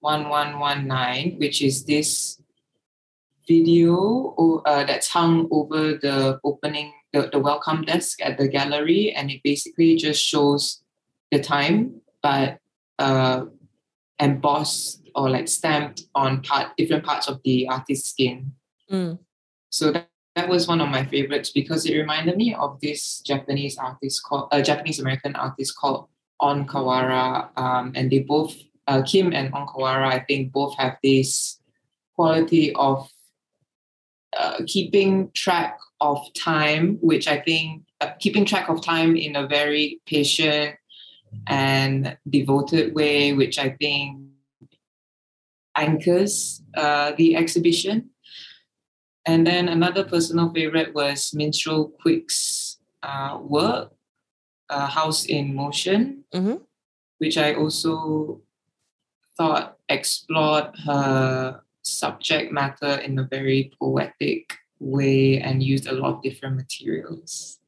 1119, 0.00 1.40
which 1.40 1.60
is 1.60 1.84
this 1.84 2.40
video 3.48 4.62
uh, 4.64 4.84
that's 4.84 5.08
hung 5.08 5.48
over 5.50 5.94
the 5.94 6.38
opening, 6.44 6.92
the, 7.12 7.28
the 7.32 7.40
welcome 7.40 7.82
desk 7.82 8.22
at 8.22 8.38
the 8.38 8.46
gallery. 8.46 9.12
And 9.12 9.32
it 9.32 9.40
basically 9.42 9.96
just 9.96 10.24
shows 10.24 10.84
the 11.32 11.40
time, 11.40 12.02
but 12.22 12.58
uh, 13.00 13.46
embossed 14.20 15.02
or 15.16 15.28
like 15.28 15.48
stamped 15.48 16.04
on 16.14 16.42
part 16.42 16.76
different 16.76 17.04
parts 17.04 17.26
of 17.26 17.40
the 17.42 17.66
artist's 17.68 18.10
skin. 18.10 18.52
Mm. 18.88 19.18
So 19.70 19.90
that 19.90 20.08
that 20.34 20.48
was 20.48 20.66
one 20.66 20.80
of 20.80 20.88
my 20.88 21.04
favorites 21.04 21.50
because 21.50 21.86
it 21.86 21.96
reminded 21.96 22.36
me 22.36 22.54
of 22.54 22.80
this 22.80 23.20
Japanese 23.20 23.78
artist 23.78 24.22
called 24.24 24.48
a 24.52 24.56
uh, 24.56 24.62
Japanese 24.62 24.98
American 24.98 25.36
artist 25.36 25.76
called 25.76 26.08
On 26.40 26.66
Kawara, 26.66 27.56
um, 27.56 27.92
and 27.94 28.10
they 28.10 28.20
both 28.20 28.54
uh, 28.86 29.02
Kim 29.02 29.32
and 29.32 29.52
On 29.54 29.66
Kawara, 29.66 30.06
I 30.06 30.20
think 30.20 30.52
both 30.52 30.76
have 30.76 30.96
this 31.02 31.60
quality 32.16 32.74
of 32.74 33.08
uh, 34.36 34.60
keeping 34.66 35.30
track 35.34 35.78
of 36.00 36.18
time, 36.34 36.98
which 37.00 37.28
I 37.28 37.38
think 37.38 37.84
uh, 38.00 38.10
keeping 38.18 38.44
track 38.44 38.68
of 38.68 38.84
time 38.84 39.16
in 39.16 39.36
a 39.36 39.46
very 39.46 40.00
patient 40.06 40.76
and 41.46 42.16
devoted 42.28 42.94
way, 42.94 43.32
which 43.32 43.58
I 43.58 43.70
think 43.70 44.20
anchors 45.76 46.62
uh, 46.76 47.12
the 47.16 47.36
exhibition. 47.36 48.10
And 49.26 49.46
then 49.46 49.68
another 49.68 50.04
personal 50.04 50.52
favorite 50.52 50.94
was 50.94 51.32
Minstrel 51.34 51.92
Kuik's 52.04 52.78
uh, 53.02 53.38
work, 53.40 53.92
uh, 54.68 54.86
House 54.86 55.26
in 55.26 55.54
Motion, 55.54 56.24
mm-hmm. 56.32 56.56
which 57.18 57.38
I 57.38 57.54
also 57.54 58.42
thought 59.36 59.78
explored 59.88 60.76
her 60.84 61.60
subject 61.82 62.52
matter 62.52 62.96
in 63.00 63.18
a 63.18 63.24
very 63.24 63.72
poetic 63.80 64.54
way 64.78 65.40
and 65.40 65.62
used 65.62 65.86
a 65.86 65.92
lot 65.92 66.14
of 66.14 66.22
different 66.22 66.56
materials. 66.56 67.60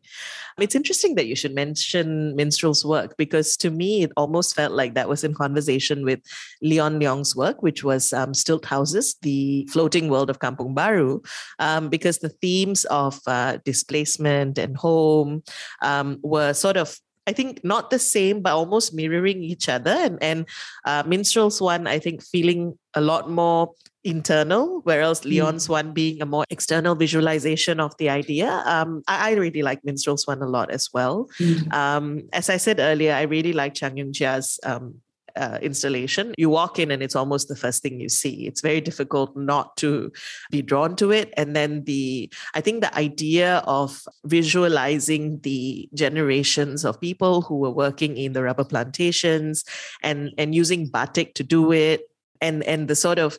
It's 0.59 0.75
interesting 0.75 1.17
that 1.17 1.27
you 1.27 1.37
should 1.37 1.55
mention 1.55 2.35
Minstrel's 2.35 2.85
work 2.85 3.17
because 3.19 3.57
to 3.59 3.71
me, 3.71 4.03
it 4.03 4.13
almost 4.17 4.55
felt 4.55 4.73
like 4.73 4.95
that 4.95 5.09
was 5.09 5.23
in 5.23 5.35
conversation 5.35 6.05
with 6.05 6.21
Leon 6.63 6.99
Leong's 6.99 7.37
work, 7.37 7.63
which 7.63 7.85
was 7.85 8.13
um, 8.13 8.33
Stilt 8.33 8.65
Houses, 8.65 9.17
the 9.21 9.69
floating 9.71 10.09
world 10.09 10.31
of 10.31 10.39
Kampung 10.39 10.75
Baru, 10.75 11.21
um, 11.59 11.91
because 11.91 12.19
the 12.19 12.31
themes 12.31 12.85
of 12.87 13.21
uh, 13.27 13.59
displacement 13.65 14.57
and 14.57 14.77
home 14.77 15.43
um, 15.83 16.19
were 16.23 16.55
sort 16.55 16.77
of 16.77 16.99
I 17.27 17.33
think 17.33 17.65
not 17.65 17.91
the 17.91 17.99
same, 17.99 18.41
but 18.41 18.53
almost 18.53 18.95
mirroring 18.95 19.43
each 19.43 19.69
other. 19.69 19.91
And 19.91 20.23
and 20.23 20.49
uh, 20.85 21.03
Minstrel's 21.07 21.61
one, 21.61 21.87
I 21.87 21.99
think, 21.99 22.23
feeling 22.23 22.79
a 22.95 23.01
lot 23.01 23.29
more 23.29 23.73
internal, 24.07 24.81
whereas 24.85 25.21
mm. 25.21 25.31
Leon's 25.31 25.69
one 25.69 25.93
being 25.93 26.23
a 26.23 26.27
more 26.27 26.45
external 26.51 26.95
visualization 26.95 27.81
of 27.81 27.97
the 27.99 28.09
idea. 28.09 28.63
Um, 28.65 29.03
I, 29.09 29.31
I, 29.31 29.35
really 29.35 29.63
like 29.63 29.85
Minstrel's 29.85 30.27
one 30.27 30.43
a 30.43 30.47
lot 30.47 30.71
as 30.71 30.89
well. 30.95 31.29
Mm. 31.41 31.73
Um, 31.73 32.23
as 32.33 32.49
I 32.49 32.57
said 32.57 32.79
earlier, 32.79 33.13
I 33.13 33.23
really 33.23 33.53
like 33.53 33.75
Chang 33.75 33.97
Yoong 33.97 34.15
Chia's 34.15 34.61
um, 34.65 35.03
uh, 35.37 35.59
installation, 35.61 36.35
you 36.39 36.49
walk 36.49 36.79
in 36.79 36.91
and 36.91 37.03
it's 37.03 37.15
almost 37.15 37.49
the 37.49 37.57
first 37.57 37.83
thing 37.83 38.01
you 38.01 38.09
see. 38.09 38.47
It's 38.47 38.63
very 38.63 38.81
difficult 38.81 39.37
not 39.37 39.77
to 39.79 40.11
be 40.51 40.63
drawn 40.63 40.97
to 40.97 41.13
it. 41.13 41.33
And 41.37 41.55
then 41.55 41.85
the, 41.85 42.33
I 42.55 42.61
think 42.61 42.81
the 42.81 42.95
idea 42.97 43.59
of 43.67 44.03
visualizing 44.25 45.41
the 45.41 45.89
generations 45.95 46.85
of 46.85 47.01
people 47.01 47.43
who 47.43 47.59
were 47.59 47.71
working 47.71 48.17
in 48.17 48.33
the 48.33 48.43
rubber 48.43 48.65
plantations 48.65 49.65
and 50.03 50.33
and 50.39 50.55
using 50.55 50.89
batik 50.89 51.35
to 51.35 51.43
do 51.43 51.73
it 51.73 52.09
and 52.41 52.63
and 52.65 52.89
the 52.89 52.97
sort 52.97 53.19
of 53.19 53.39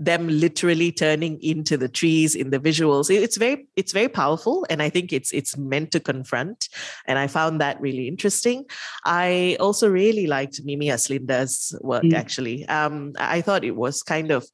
them 0.00 0.26
literally 0.26 0.90
turning 0.90 1.38
into 1.42 1.76
the 1.76 1.88
trees 1.88 2.34
in 2.34 2.48
the 2.48 2.58
visuals. 2.58 3.14
It's 3.14 3.36
very 3.36 3.68
it's 3.76 3.92
very 3.92 4.08
powerful 4.08 4.66
and 4.70 4.82
i 4.82 4.88
think 4.88 5.12
it's 5.12 5.30
it's 5.32 5.56
meant 5.58 5.92
to 5.92 6.00
confront 6.00 6.68
and 7.06 7.18
i 7.18 7.26
found 7.26 7.60
that 7.60 7.80
really 7.80 8.08
interesting. 8.08 8.64
I 9.04 9.58
also 9.60 9.88
really 9.88 10.26
liked 10.26 10.62
mimi 10.64 10.88
aslinda's 10.88 11.76
work 11.82 12.04
mm. 12.04 12.14
actually. 12.14 12.66
Um 12.66 13.12
i 13.18 13.42
thought 13.42 13.62
it 13.62 13.76
was 13.76 14.02
kind 14.02 14.30
of 14.30 14.46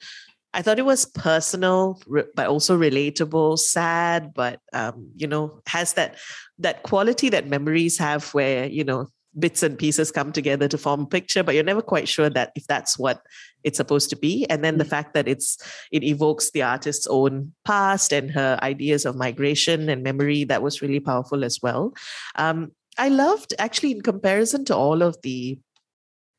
I 0.55 0.62
thought 0.62 0.79
it 0.79 0.87
was 0.87 1.05
personal, 1.05 2.00
but 2.35 2.47
also 2.47 2.79
relatable, 2.79 3.59
sad, 3.59 4.33
but 4.33 4.59
um, 4.73 5.11
you 5.15 5.26
know, 5.26 5.61
has 5.67 5.93
that 5.95 6.17
that 6.59 6.83
quality 6.83 7.29
that 7.29 7.47
memories 7.47 7.99
have, 7.99 8.33
where 8.33 8.65
you 8.65 8.83
know 8.83 9.09
bits 9.38 9.62
and 9.62 9.78
pieces 9.78 10.11
come 10.11 10.33
together 10.33 10.69
to 10.69 10.78
form 10.78 11.02
a 11.02 11.07
picture 11.07 11.43
but 11.43 11.55
you're 11.55 11.64
never 11.64 11.83
quite 11.83 12.09
sure 12.09 12.31
that 12.31 12.52
if 12.55 12.66
that's 12.66 12.99
what 12.99 13.21
it's 13.64 13.76
supposed 13.76 14.11
to 14.11 14.16
be 14.16 14.47
and 14.49 14.64
then 14.64 14.78
the 14.78 14.85
mm. 14.85 14.88
fact 14.88 15.14
that 15.14 15.28
it's 15.28 15.59
it 15.93 16.02
evokes 16.02 16.50
the 16.50 16.62
artist's 16.62 17.07
own 17.09 17.52
past 17.64 18.12
and 18.12 18.31
her 18.31 18.59
ideas 18.62 19.05
of 19.05 19.16
migration 19.16 19.88
and 19.88 20.02
memory 20.02 20.45
that 20.45 20.62
was 20.62 20.83
really 20.83 21.00
powerful 21.00 21.45
as 21.45 21.61
well 21.62 21.93
um, 22.37 22.71
i 22.99 23.09
loved 23.09 23.55
actually 23.59 23.93
in 23.93 24.00
comparison 24.00 24.64
to 24.64 24.75
all 24.75 25.02
of 25.02 25.16
the 25.23 25.59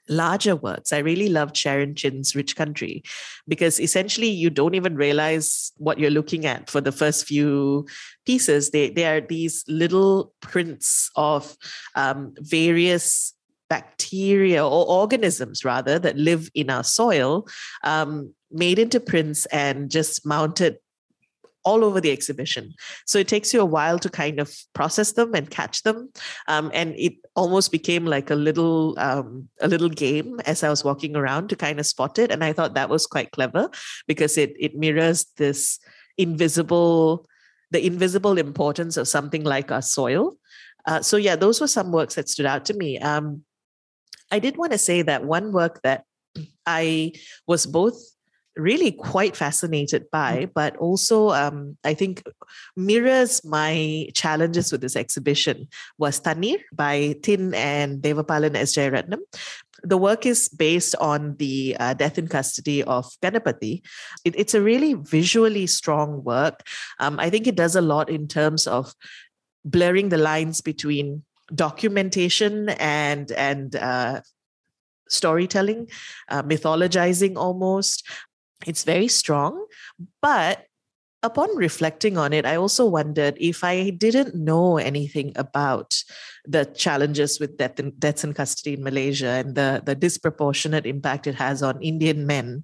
larger 0.10 0.56
works. 0.56 0.94
I 0.94 1.00
really 1.00 1.30
loved 1.30 1.56
Sharon 1.56 1.96
Chin's 1.96 2.36
Rich 2.36 2.56
Country 2.56 3.04
because 3.48 3.80
essentially 3.80 4.30
you 4.30 4.50
don't 4.50 4.76
even 4.76 4.96
realize 4.96 5.72
what 5.78 6.00
you're 6.00 6.12
looking 6.12 6.46
at 6.46 6.70
for 6.70 6.82
the 6.82 6.92
first 6.92 7.26
few 7.26 7.88
pieces. 8.26 8.72
They, 8.72 8.90
they 8.90 9.06
are 9.06 9.22
these 9.22 9.64
little 9.68 10.34
prints 10.42 11.10
of 11.16 11.56
um, 11.96 12.34
various 12.40 13.34
bacteria 13.70 14.66
or 14.66 14.88
organisms 14.88 15.66
rather 15.66 16.00
that 16.00 16.18
live 16.18 16.50
in 16.56 16.70
our 16.70 16.84
soil 16.84 17.48
um, 17.84 18.34
made 18.52 18.80
into 18.80 19.00
prints 19.00 19.46
and 19.48 19.92
just 19.92 20.26
mounted 20.26 20.78
all 21.68 21.84
over 21.84 22.00
the 22.00 22.12
exhibition. 22.12 22.74
So 23.06 23.20
it 23.20 23.28
takes 23.28 23.54
you 23.54 23.60
a 23.60 23.72
while 23.76 24.00
to 24.00 24.10
kind 24.10 24.40
of 24.40 24.56
process 24.74 25.12
them 25.12 25.36
and 25.36 25.50
catch 25.50 25.84
them. 25.84 26.10
Um, 26.48 26.72
and 26.74 26.96
it 26.98 27.16
almost 27.36 27.72
became 27.72 28.06
like 28.06 28.32
a 28.32 28.36
little 28.36 28.98
um, 28.98 29.50
a 29.60 29.68
little 29.68 29.90
game 29.90 30.40
as 30.46 30.64
I 30.64 30.70
was 30.70 30.86
walking 30.90 31.16
around 31.16 31.50
to 31.50 31.56
kind 31.56 31.80
of 31.80 31.86
spot 31.86 32.20
it. 32.20 32.32
And 32.32 32.44
I 32.44 32.54
thought 32.54 32.76
that 32.76 32.90
was 32.90 33.06
quite 33.06 33.32
clever 33.32 33.70
because 34.08 34.38
it 34.38 34.56
it 34.58 34.76
mirrors 34.76 35.26
this 35.36 35.80
invisible 36.18 37.28
the 37.72 37.86
invisible 37.86 38.38
importance 38.38 38.96
of 38.96 39.08
something 39.08 39.44
like 39.44 39.72
our 39.72 39.82
soil. 39.82 40.38
Uh, 40.86 41.02
so 41.02 41.18
yeah, 41.18 41.36
those 41.36 41.60
were 41.60 41.68
some 41.68 41.92
works 41.92 42.16
that 42.16 42.30
stood 42.30 42.46
out 42.46 42.64
to 42.66 42.74
me. 42.74 42.98
Um, 43.00 43.44
I 44.32 44.40
did 44.40 44.56
want 44.56 44.72
to 44.72 44.78
say 44.78 45.02
that 45.04 45.26
one 45.26 45.52
work 45.52 45.82
that 45.84 46.06
I 46.66 47.12
was 47.46 47.66
both 47.66 48.00
really 48.58 48.92
quite 48.92 49.36
fascinated 49.36 50.10
by, 50.12 50.46
mm. 50.46 50.52
but 50.54 50.76
also 50.78 51.30
um, 51.30 51.78
I 51.84 51.94
think 51.94 52.24
mirrors 52.76 53.44
my 53.46 54.10
challenges 54.14 54.72
with 54.72 54.82
this 54.82 54.96
exhibition 54.96 55.68
was 55.98 56.20
Tanir 56.20 56.60
by 56.74 57.16
Tin 57.22 57.54
and 57.54 58.02
Devapalan 58.02 58.56
S. 58.56 58.76
Jeyaretnam. 58.76 59.20
The 59.84 59.98
work 59.98 60.26
is 60.26 60.50
based 60.50 60.96
on 61.00 61.36
the 61.38 61.78
uh, 61.80 61.94
death 61.94 62.18
in 62.18 62.28
custody 62.28 62.84
of 62.84 63.06
Ganapati. 63.22 63.82
It, 64.26 64.34
it's 64.36 64.56
a 64.56 64.62
really 64.62 64.96
visually 64.96 65.68
strong 65.68 66.24
work. 66.24 66.66
Um, 67.00 67.20
I 67.20 67.30
think 67.30 67.46
it 67.46 67.56
does 67.56 67.76
a 67.76 67.82
lot 67.82 68.10
in 68.10 68.28
terms 68.28 68.66
of 68.66 68.94
blurring 69.64 70.10
the 70.10 70.18
lines 70.18 70.62
between 70.62 71.24
documentation 71.54 72.70
and 72.70 73.32
and 73.32 73.76
uh, 73.76 74.22
storytelling, 75.10 75.90
uh, 76.30 76.44
mythologizing 76.44 77.38
almost, 77.38 78.08
it's 78.66 78.84
very 78.84 79.08
strong. 79.08 79.66
But 80.22 80.66
upon 81.24 81.56
reflecting 81.56 82.18
on 82.18 82.34
it, 82.34 82.46
I 82.46 82.56
also 82.56 82.86
wondered 82.86 83.38
if 83.40 83.64
I 83.64 83.90
didn't 83.90 84.36
know 84.36 84.78
anything 84.78 85.34
about 85.36 86.04
the 86.46 86.66
challenges 86.66 87.40
with 87.40 87.58
death 87.58 87.80
in, 87.80 87.94
deaths 88.00 88.24
in 88.24 88.34
custody 88.34 88.76
in 88.76 88.84
Malaysia 88.84 89.28
and 89.42 89.56
the, 89.56 89.82
the 89.86 89.96
disproportionate 89.96 90.86
impact 90.86 91.28
it 91.28 91.36
has 91.36 91.62
on 91.62 91.82
Indian 91.82 92.26
men, 92.26 92.64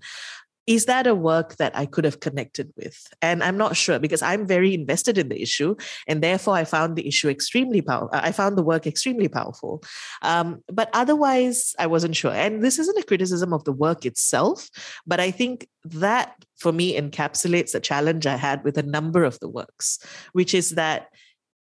is 0.65 0.85
that 0.85 1.07
a 1.07 1.15
work 1.15 1.57
that 1.57 1.75
I 1.75 1.85
could 1.85 2.05
have 2.05 2.19
connected 2.19 2.71
with? 2.77 3.07
And 3.21 3.43
I'm 3.43 3.57
not 3.57 3.75
sure 3.75 3.99
because 3.99 4.21
I'm 4.21 4.47
very 4.47 4.73
invested 4.73 5.17
in 5.17 5.29
the 5.29 5.41
issue, 5.41 5.75
and 6.07 6.21
therefore 6.23 6.55
I 6.55 6.63
found 6.63 6.95
the 6.95 7.07
issue 7.07 7.29
extremely 7.29 7.81
powerful. 7.81 8.09
I 8.13 8.31
found 8.31 8.57
the 8.57 8.63
work 8.63 8.87
extremely 8.87 9.27
powerful, 9.27 9.83
um, 10.21 10.63
but 10.71 10.89
otherwise 10.93 11.75
I 11.77 11.87
wasn't 11.87 12.15
sure. 12.15 12.31
And 12.31 12.63
this 12.63 12.79
isn't 12.79 12.97
a 12.97 13.03
criticism 13.03 13.53
of 13.53 13.63
the 13.65 13.73
work 13.73 14.05
itself, 14.05 14.69
but 15.05 15.19
I 15.19 15.31
think 15.31 15.67
that 15.85 16.35
for 16.57 16.71
me 16.71 16.97
encapsulates 16.97 17.75
a 17.75 17.79
challenge 17.79 18.25
I 18.25 18.37
had 18.37 18.63
with 18.63 18.77
a 18.77 18.83
number 18.83 19.23
of 19.23 19.39
the 19.39 19.49
works, 19.49 19.99
which 20.31 20.53
is 20.53 20.71
that 20.71 21.07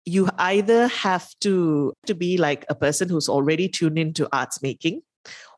you 0.06 0.28
either 0.38 0.86
have 0.86 1.28
to 1.40 1.92
to 2.06 2.14
be 2.14 2.38
like 2.38 2.64
a 2.70 2.74
person 2.74 3.08
who's 3.08 3.28
already 3.28 3.68
tuned 3.68 3.98
into 3.98 4.28
arts 4.32 4.62
making 4.62 5.02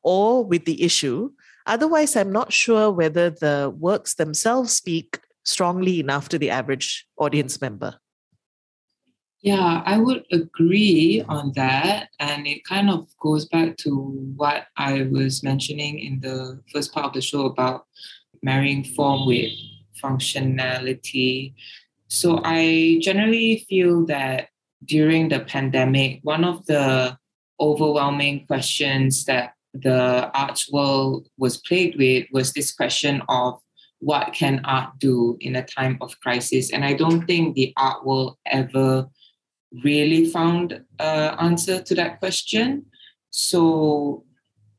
or 0.03 0.45
with 0.45 0.65
the 0.65 0.83
issue 0.83 1.31
Otherwise, 1.69 2.17
I'm 2.17 2.33
not 2.33 2.53
sure 2.53 2.91
whether 2.91 3.29
the 3.29 3.73
works 3.79 4.15
themselves 4.15 4.73
speak 4.73 5.21
strongly 5.45 6.01
enough 6.01 6.29
to 6.31 6.39
the 6.39 6.51
average 6.51 7.07
audience 7.19 7.61
member. 7.61 8.01
Yeah, 9.41 9.83
I 9.87 9.99
would 9.99 10.25
agree 10.33 11.25
on 11.29 11.53
that. 11.55 12.09
And 12.19 12.47
it 12.47 12.65
kind 12.65 12.91
of 12.91 13.07
goes 13.21 13.47
back 13.47 13.77
to 13.79 13.95
what 14.37 14.67
I 14.77 15.03
was 15.13 15.45
mentioning 15.45 16.01
in 16.01 16.21
the 16.21 16.61
first 16.73 16.93
part 16.93 17.07
of 17.07 17.13
the 17.13 17.21
show 17.21 17.47
about 17.47 17.87
marrying 18.43 18.83
form 18.83 19.27
with 19.27 19.53
functionality. 20.03 21.55
So 22.09 22.41
I 22.45 22.99
generally 23.01 23.65
feel 23.69 24.07
that 24.07 24.49
during 24.85 25.29
the 25.29 25.41
pandemic, 25.41 26.21
one 26.23 26.45
of 26.45 26.67
the 26.67 27.17
overwhelming 27.61 28.47
questions 28.47 29.25
that 29.27 29.53
the 29.75 30.31
arts 30.35 30.71
world 30.73 31.29
was 31.37 31.59
plagued 31.59 31.99
with 31.99 32.27
was 32.33 32.53
this 32.53 32.73
question 32.73 33.23
of 33.29 33.61
what 34.01 34.33
can 34.33 34.61
art 34.65 34.91
do 34.99 35.37
in 35.41 35.57
a 35.57 35.65
time 35.65 35.99
of 36.01 36.19
crisis? 36.21 36.73
And 36.73 36.85
i 36.85 36.93
don't 36.93 37.27
think 37.27 37.55
the 37.55 37.73
art 37.77 38.05
world 38.05 38.37
ever 38.47 39.09
really 39.85 40.31
found 40.31 40.73
an 40.99 41.35
answer 41.39 41.83
to 41.83 41.95
that 41.95 42.19
question. 42.21 42.87
So 43.31 44.25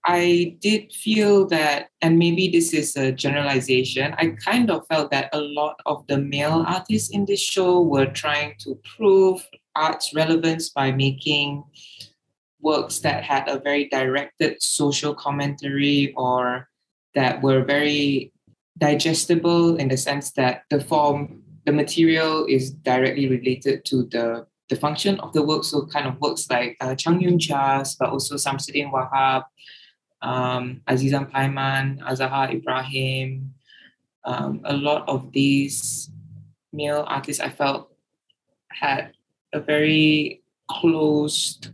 i 0.05 0.55
did 0.61 0.91
feel 0.93 1.45
that 1.47 1.89
and 2.01 2.17
maybe 2.17 2.49
this 2.49 2.73
is 2.73 2.95
a 2.95 3.11
generalization 3.11 4.15
i 4.17 4.27
kind 4.27 4.71
of 4.71 4.87
felt 4.87 5.11
that 5.11 5.29
a 5.33 5.41
lot 5.41 5.75
of 5.85 6.07
the 6.07 6.17
male 6.17 6.63
artists 6.65 7.09
in 7.09 7.25
this 7.25 7.41
show 7.41 7.81
were 7.81 8.05
trying 8.05 8.53
to 8.59 8.79
prove 8.95 9.45
art's 9.75 10.13
relevance 10.13 10.69
by 10.69 10.91
making 10.91 11.63
works 12.61 12.99
that 12.99 13.23
had 13.23 13.47
a 13.47 13.59
very 13.59 13.87
directed 13.89 14.61
social 14.61 15.13
commentary 15.13 16.13
or 16.15 16.67
that 17.15 17.41
were 17.41 17.63
very 17.63 18.33
digestible 18.77 19.75
in 19.77 19.87
the 19.87 19.97
sense 19.97 20.31
that 20.31 20.63
the 20.69 20.79
form, 20.79 21.41
the 21.65 21.71
material 21.71 22.45
is 22.45 22.71
directly 22.71 23.27
related 23.27 23.85
to 23.85 24.03
the 24.11 24.45
the 24.69 24.75
function 24.75 25.19
of 25.19 25.33
the 25.33 25.41
work. 25.41 25.63
So 25.63 25.85
kind 25.87 26.07
of 26.07 26.21
works 26.21 26.47
like 26.49 26.77
uh, 26.79 26.93
Chang 26.93 27.19
Yoong 27.19 27.41
Chia's, 27.41 27.95
but 27.95 28.09
also 28.09 28.35
Samsudin 28.35 28.91
Wahab, 28.91 29.45
um, 30.21 30.81
Azizan 30.87 31.31
Paiman, 31.31 31.99
Azahar 32.01 32.53
Ibrahim. 32.53 33.53
Um, 34.23 34.61
a 34.65 34.77
lot 34.77 35.09
of 35.09 35.31
these 35.31 36.11
male 36.71 37.03
artists 37.07 37.41
I 37.41 37.49
felt 37.49 37.91
had 38.69 39.13
a 39.53 39.59
very 39.59 40.43
closed 40.69 41.69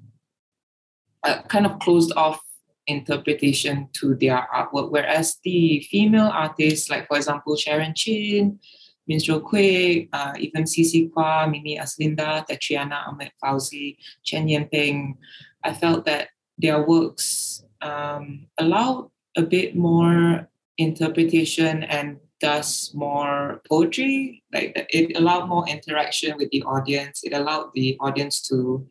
a 1.25 1.44
kind 1.44 1.65
of 1.65 1.79
closed 1.79 2.13
off 2.15 2.41
interpretation 2.88 3.89
to 3.94 4.15
their 4.15 4.48
artwork, 4.53 4.91
whereas 4.91 5.38
the 5.44 5.86
female 5.89 6.29
artists, 6.32 6.89
like 6.89 7.08
for 7.08 7.17
example 7.17 7.55
Sharon 7.55 7.94
Chin, 7.96 8.60
Minstrel 9.08 9.41
Kuik, 9.41 10.10
uh, 10.13 10.34
even 10.38 10.63
Cici 10.63 11.12
Kwa, 11.12 11.48
Mimi 11.48 11.77
Aslinda, 11.77 12.46
Tetriana 12.48 13.08
Ahmed 13.08 13.32
Fauzi, 13.44 13.98
Chen 14.24 14.48
Yenping, 14.48 15.15
I 15.63 15.74
felt 15.74 16.05
that 16.05 16.29
their 16.58 16.86
works 16.86 17.63
um, 17.82 18.48
allowed 18.58 19.10
a 19.38 19.41
bit 19.41 19.75
more 19.75 20.48
interpretation 20.77 21.83
and 21.83 22.18
thus 22.42 22.94
more 22.94 23.61
poetry. 23.70 24.44
Like 24.53 24.88
it 24.90 25.18
allowed 25.18 25.48
more 25.48 25.68
interaction 25.68 26.38
with 26.38 26.50
the 26.51 26.64
audience. 26.64 27.24
It 27.24 27.33
allowed 27.33 27.72
the 27.74 27.98
audience 28.00 28.42
to 28.50 28.88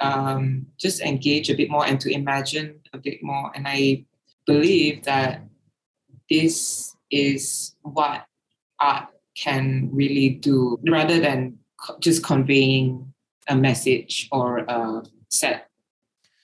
um, 0.00 0.66
just 0.78 1.00
engage 1.00 1.50
a 1.50 1.54
bit 1.54 1.70
more 1.70 1.86
and 1.86 2.00
to 2.00 2.12
imagine 2.12 2.80
a 2.92 2.98
bit 2.98 3.22
more. 3.22 3.52
And 3.54 3.66
I 3.68 4.04
believe 4.46 5.04
that 5.04 5.44
this 6.28 6.96
is 7.10 7.74
what 7.82 8.24
art 8.80 9.08
can 9.36 9.90
really 9.92 10.30
do 10.30 10.78
rather 10.88 11.20
than 11.20 11.58
just 12.00 12.24
conveying 12.24 13.12
a 13.48 13.56
message 13.56 14.28
or 14.30 14.58
a 14.58 15.02
set 15.30 15.68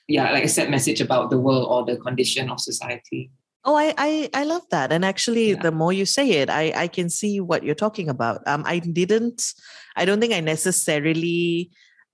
yeah 0.08 0.32
like 0.32 0.44
a 0.44 0.48
set 0.48 0.70
message 0.70 1.00
about 1.00 1.30
the 1.30 1.38
world 1.38 1.66
or 1.70 1.84
the 1.84 2.00
condition 2.00 2.50
of 2.50 2.60
society 2.60 3.30
Oh, 3.64 3.74
I, 3.74 3.92
I, 3.98 4.30
I 4.32 4.44
love 4.44 4.62
that. 4.70 4.92
And 4.92 5.04
actually, 5.04 5.50
yeah. 5.50 5.60
the 5.60 5.72
more 5.72 5.92
you 5.92 6.06
say 6.06 6.30
it, 6.30 6.48
I, 6.48 6.72
I 6.74 6.88
can 6.88 7.10
see 7.10 7.38
what 7.38 7.64
you're 7.64 7.74
talking 7.74 8.08
about. 8.08 8.40
Um, 8.46 8.62
I 8.64 8.78
didn't, 8.78 9.52
I 9.94 10.06
don't 10.06 10.20
think 10.20 10.32
I 10.32 10.40
necessarily 10.40 11.70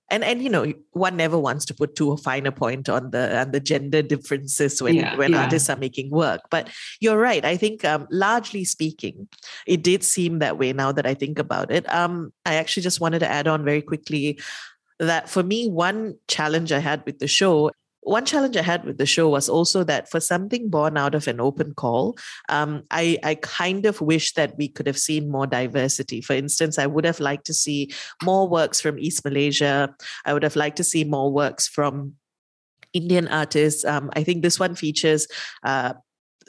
and 0.09 0.23
and 0.23 0.41
you 0.41 0.49
know 0.49 0.71
one 0.91 1.17
never 1.17 1.37
wants 1.37 1.65
to 1.65 1.73
put 1.73 1.95
too 1.95 2.15
fine 2.17 2.45
a 2.45 2.51
point 2.51 2.89
on 2.89 3.11
the 3.11 3.39
on 3.39 3.51
the 3.51 3.59
gender 3.59 4.01
differences 4.01 4.81
when 4.81 4.95
yeah, 4.95 5.15
when 5.15 5.31
yeah. 5.31 5.43
artists 5.43 5.69
are 5.69 5.77
making 5.77 6.11
work. 6.11 6.41
But 6.49 6.69
you're 6.99 7.17
right. 7.17 7.43
I 7.43 7.57
think 7.57 7.83
um, 7.83 8.07
largely 8.11 8.65
speaking 8.65 9.27
it 9.65 9.83
did 9.83 10.03
seem 10.03 10.39
that 10.39 10.57
way 10.57 10.73
now 10.73 10.91
that 10.91 11.05
i 11.05 11.13
think 11.13 11.39
about 11.39 11.71
it. 11.71 11.91
Um, 11.93 12.33
i 12.45 12.55
actually 12.55 12.83
just 12.83 13.01
wanted 13.01 13.19
to 13.19 13.27
add 13.29 13.47
on 13.47 13.63
very 13.63 13.81
quickly 13.81 14.39
that 14.99 15.29
for 15.29 15.43
me 15.43 15.69
one 15.69 16.15
challenge 16.27 16.71
i 16.71 16.79
had 16.79 17.03
with 17.05 17.19
the 17.19 17.27
show 17.27 17.71
one 18.05 18.23
challenge 18.23 18.55
I 18.55 18.61
had 18.61 18.85
with 18.85 18.99
the 18.99 19.05
show 19.05 19.29
was 19.29 19.49
also 19.49 19.83
that 19.83 20.09
for 20.09 20.19
something 20.19 20.69
born 20.69 20.95
out 20.95 21.15
of 21.15 21.27
an 21.27 21.41
open 21.41 21.73
call, 21.73 22.17
um, 22.49 22.83
I, 22.91 23.17
I 23.23 23.35
kind 23.35 23.85
of 23.87 23.99
wish 23.99 24.33
that 24.33 24.55
we 24.57 24.67
could 24.67 24.85
have 24.85 24.97
seen 24.97 25.31
more 25.31 25.47
diversity. 25.47 26.21
For 26.21 26.33
instance, 26.33 26.77
I 26.77 26.85
would 26.85 27.03
have 27.03 27.19
liked 27.19 27.45
to 27.47 27.53
see 27.53 27.91
more 28.23 28.47
works 28.47 28.79
from 28.79 28.99
East 28.99 29.25
Malaysia. 29.25 29.89
I 30.23 30.33
would 30.33 30.43
have 30.43 30.55
liked 30.55 30.77
to 30.77 30.83
see 30.83 31.03
more 31.03 31.31
works 31.31 31.67
from 31.67 32.13
Indian 32.93 33.27
artists. 33.27 33.83
Um, 33.83 34.11
I 34.13 34.23
think 34.23 34.43
this 34.43 34.59
one 34.59 34.75
features 34.75 35.27
uh, 35.63 35.93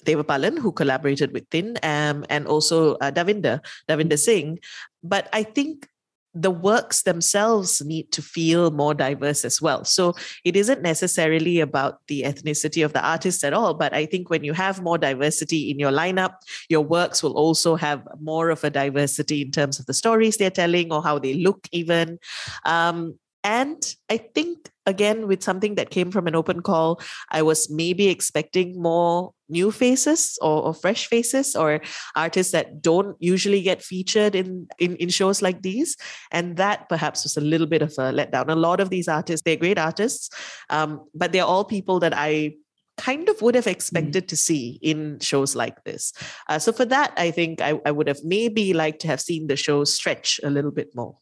Devapalan, 0.05 0.59
who 0.59 0.73
collaborated 0.73 1.33
with 1.33 1.49
Thin, 1.51 1.79
um, 1.83 2.25
and 2.29 2.47
also 2.47 2.97
uh, 2.97 3.11
Davinder, 3.11 3.65
Davinder 3.89 4.19
Singh. 4.19 4.59
But 5.03 5.29
I 5.33 5.43
think 5.43 5.89
the 6.37 6.51
works 6.51 7.03
themselves 7.03 7.83
need 7.83 8.13
to 8.13 8.21
feel 8.21 8.71
more 8.71 8.93
diverse 8.93 9.45
as 9.45 9.61
well. 9.63 9.85
So 9.85 10.15
it 10.45 10.55
isn't 10.55 10.83
necessarily 10.83 11.61
about 11.61 12.01
the 12.09 12.23
ethnicity 12.23 12.85
of 12.85 12.93
the 12.93 13.05
artist 13.05 13.43
at 13.43 13.55
all, 13.55 13.73
but 13.73 13.95
I 13.95 14.05
think 14.05 14.29
when 14.29 14.45
you 14.45 14.53
have 14.53 14.83
more 14.83 14.99
diversity 14.99 15.71
in 15.71 15.79
your 15.79 15.91
lineup, 15.91 16.35
your 16.69 16.83
works 16.83 17.23
will 17.23 17.33
also 17.33 17.75
have 17.77 18.07
more 18.21 18.51
of 18.51 18.63
a 18.65 18.71
diversity 18.71 19.41
in 19.41 19.51
terms 19.51 19.81
of 19.81 19.87
the 19.87 19.95
stories 19.95 20.37
they're 20.37 20.51
telling 20.51 20.93
or 20.93 21.03
how 21.03 21.19
they 21.19 21.35
look, 21.35 21.67
even. 21.73 22.19
Um, 22.67 23.19
and 23.45 23.95
I 24.11 24.17
think, 24.17 24.71
again, 24.87 25.29
with 25.29 25.43
something 25.43 25.77
that 25.77 25.91
came 25.91 26.11
from 26.11 26.27
an 26.27 26.35
open 26.35 26.63
call, 26.63 27.01
I 27.31 27.43
was 27.43 27.71
maybe 27.71 28.09
expecting 28.09 28.81
more 28.81 29.33
new 29.49 29.71
faces 29.71 30.37
or, 30.43 30.63
or, 30.63 30.75
fresh 30.75 31.07
faces 31.07 31.55
or 31.55 31.81
artists 32.17 32.51
that 32.53 32.83
don't 32.83 33.17
usually 33.21 33.63
get 33.63 33.83
featured 33.83 34.35
in, 34.35 34.67
in, 34.81 34.97
in 34.97 35.09
shows 35.09 35.43
like 35.43 35.63
these. 35.63 35.97
And 36.33 36.57
that 36.57 36.89
perhaps 36.89 37.23
was 37.23 37.37
a 37.37 37.41
little 37.41 37.69
bit 37.69 37.83
of 37.83 37.91
a 37.93 38.13
letdown. 38.13 38.49
A 38.49 38.57
lot 38.57 38.81
of 38.81 38.91
these 38.91 39.07
artists, 39.07 39.45
they're 39.45 39.57
great 39.57 39.79
artists, 39.79 40.31
um, 40.71 41.07
but 41.15 41.33
they're 41.33 41.45
all 41.45 41.65
people 41.65 42.01
that 42.01 42.15
I 42.17 42.55
kind 42.97 43.29
of 43.29 43.41
would 43.43 43.55
have 43.55 43.67
mm. 43.67 43.73
expected 43.73 44.25
mm. 44.25 44.29
to 44.29 44.37
see 44.37 44.79
in 44.83 45.21
shows 45.21 45.55
like 45.55 45.85
this. 45.85 46.13
Uh, 46.49 46.59
so 46.59 46.73
for 46.73 46.85
that, 46.87 47.13
I 47.17 47.31
think 47.31 47.61
I, 47.61 47.79
I 47.85 47.93
would 47.93 48.09
have 48.09 48.25
maybe 48.25 48.73
liked 48.73 49.01
to 49.03 49.07
have 49.09 49.21
seen 49.21 49.47
the 49.47 49.57
show 49.57 49.85
stretch 49.85 50.41
a 50.43 50.51
little 50.51 50.73
bit 50.73 50.89
more. 50.95 51.17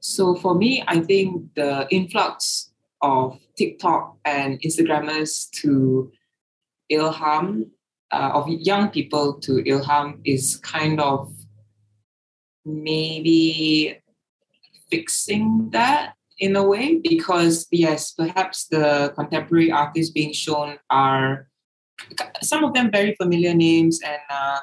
So 0.00 0.34
for 0.34 0.54
me, 0.54 0.84
I 0.86 1.00
think 1.00 1.54
the 1.54 1.86
influx 1.90 2.70
of 3.02 3.38
TikTok 3.56 4.16
and 4.24 4.60
Instagrammers 4.62 5.50
to 5.62 6.10
Ilham, 6.90 7.70
uh, 8.10 8.30
of 8.34 8.48
young 8.48 8.90
people 8.90 9.34
to 9.40 9.62
Ilham, 9.64 10.20
is 10.24 10.56
kind 10.56 11.00
of 11.00 11.32
maybe 12.64 13.98
fixing 14.90 15.70
that 15.70 16.14
in 16.38 16.54
a 16.56 16.62
way 16.62 17.00
because 17.02 17.66
yes 17.70 18.12
perhaps 18.12 18.66
the 18.66 19.12
contemporary 19.16 19.70
artists 19.70 20.12
being 20.12 20.32
shown 20.32 20.78
are 20.88 21.48
some 22.42 22.64
of 22.64 22.72
them 22.74 22.90
very 22.90 23.14
familiar 23.16 23.54
names 23.54 24.00
and 24.02 24.20
uh, 24.30 24.60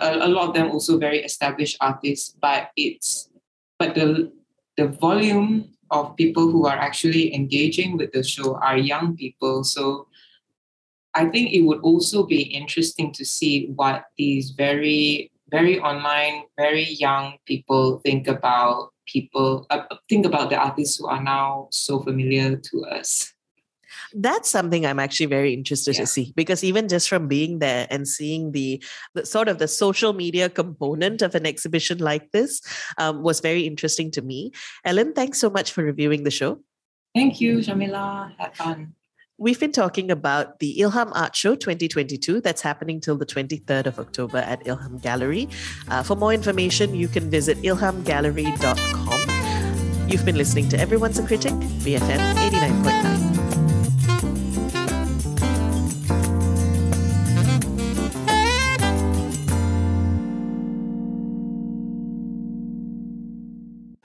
a 0.00 0.28
lot 0.28 0.48
of 0.48 0.54
them 0.54 0.70
also 0.70 0.98
very 0.98 1.20
established 1.22 1.76
artists 1.80 2.36
but 2.40 2.70
it's 2.76 3.30
but 3.78 3.94
the 3.94 4.30
the 4.76 4.88
volume 4.88 5.70
of 5.90 6.16
people 6.16 6.50
who 6.50 6.66
are 6.66 6.76
actually 6.76 7.34
engaging 7.34 7.96
with 7.96 8.12
the 8.12 8.22
show 8.22 8.56
are 8.56 8.76
young 8.76 9.16
people. 9.16 9.64
So 9.64 10.08
I 11.14 11.26
think 11.26 11.52
it 11.52 11.62
would 11.62 11.80
also 11.80 12.26
be 12.26 12.42
interesting 12.42 13.12
to 13.12 13.24
see 13.24 13.66
what 13.76 14.06
these 14.18 14.50
very, 14.50 15.30
very 15.50 15.78
online, 15.78 16.44
very 16.58 16.88
young 16.90 17.34
people 17.46 17.98
think 17.98 18.26
about 18.26 18.90
people, 19.06 19.66
uh, 19.70 19.82
think 20.08 20.26
about 20.26 20.50
the 20.50 20.56
artists 20.56 20.98
who 20.98 21.06
are 21.06 21.22
now 21.22 21.68
so 21.70 22.00
familiar 22.00 22.56
to 22.56 22.84
us 22.86 23.33
that's 24.14 24.50
something 24.50 24.86
i'm 24.86 24.98
actually 24.98 25.26
very 25.26 25.52
interested 25.52 25.94
yeah. 25.94 26.00
to 26.00 26.06
see 26.06 26.32
because 26.36 26.62
even 26.62 26.88
just 26.88 27.08
from 27.08 27.28
being 27.28 27.58
there 27.58 27.86
and 27.90 28.06
seeing 28.06 28.52
the, 28.52 28.82
the 29.14 29.26
sort 29.26 29.48
of 29.48 29.58
the 29.58 29.68
social 29.68 30.12
media 30.12 30.48
component 30.48 31.22
of 31.22 31.34
an 31.34 31.46
exhibition 31.46 31.98
like 31.98 32.30
this 32.32 32.60
um, 32.98 33.22
was 33.22 33.40
very 33.40 33.66
interesting 33.66 34.10
to 34.10 34.22
me 34.22 34.52
ellen 34.84 35.12
thanks 35.12 35.38
so 35.38 35.50
much 35.50 35.72
for 35.72 35.82
reviewing 35.82 36.24
the 36.24 36.30
show 36.30 36.60
thank 37.14 37.40
you 37.40 37.58
Sharmila 37.58 38.32
had 38.38 38.56
fun 38.56 38.94
We've 39.36 39.58
been 39.58 39.72
talking 39.72 40.12
about 40.12 40.60
the 40.60 40.78
Ilham 40.78 41.10
Art 41.12 41.34
Show 41.34 41.56
2022 41.56 42.40
that's 42.40 42.62
happening 42.62 43.00
till 43.00 43.16
the 43.16 43.26
23rd 43.26 43.86
of 43.86 43.98
October 43.98 44.38
at 44.38 44.64
Ilham 44.64 45.02
Gallery. 45.02 45.48
Uh, 45.88 46.04
for 46.04 46.14
more 46.14 46.32
information, 46.32 46.94
you 46.94 47.08
can 47.08 47.28
visit 47.30 47.58
ilhamgallery.com. 47.62 50.08
You've 50.08 50.24
been 50.24 50.36
listening 50.36 50.68
to 50.68 50.78
Everyone's 50.78 51.18
a 51.18 51.26
Critic, 51.26 51.54
BFM 51.82 52.36
89.9. 52.36 52.93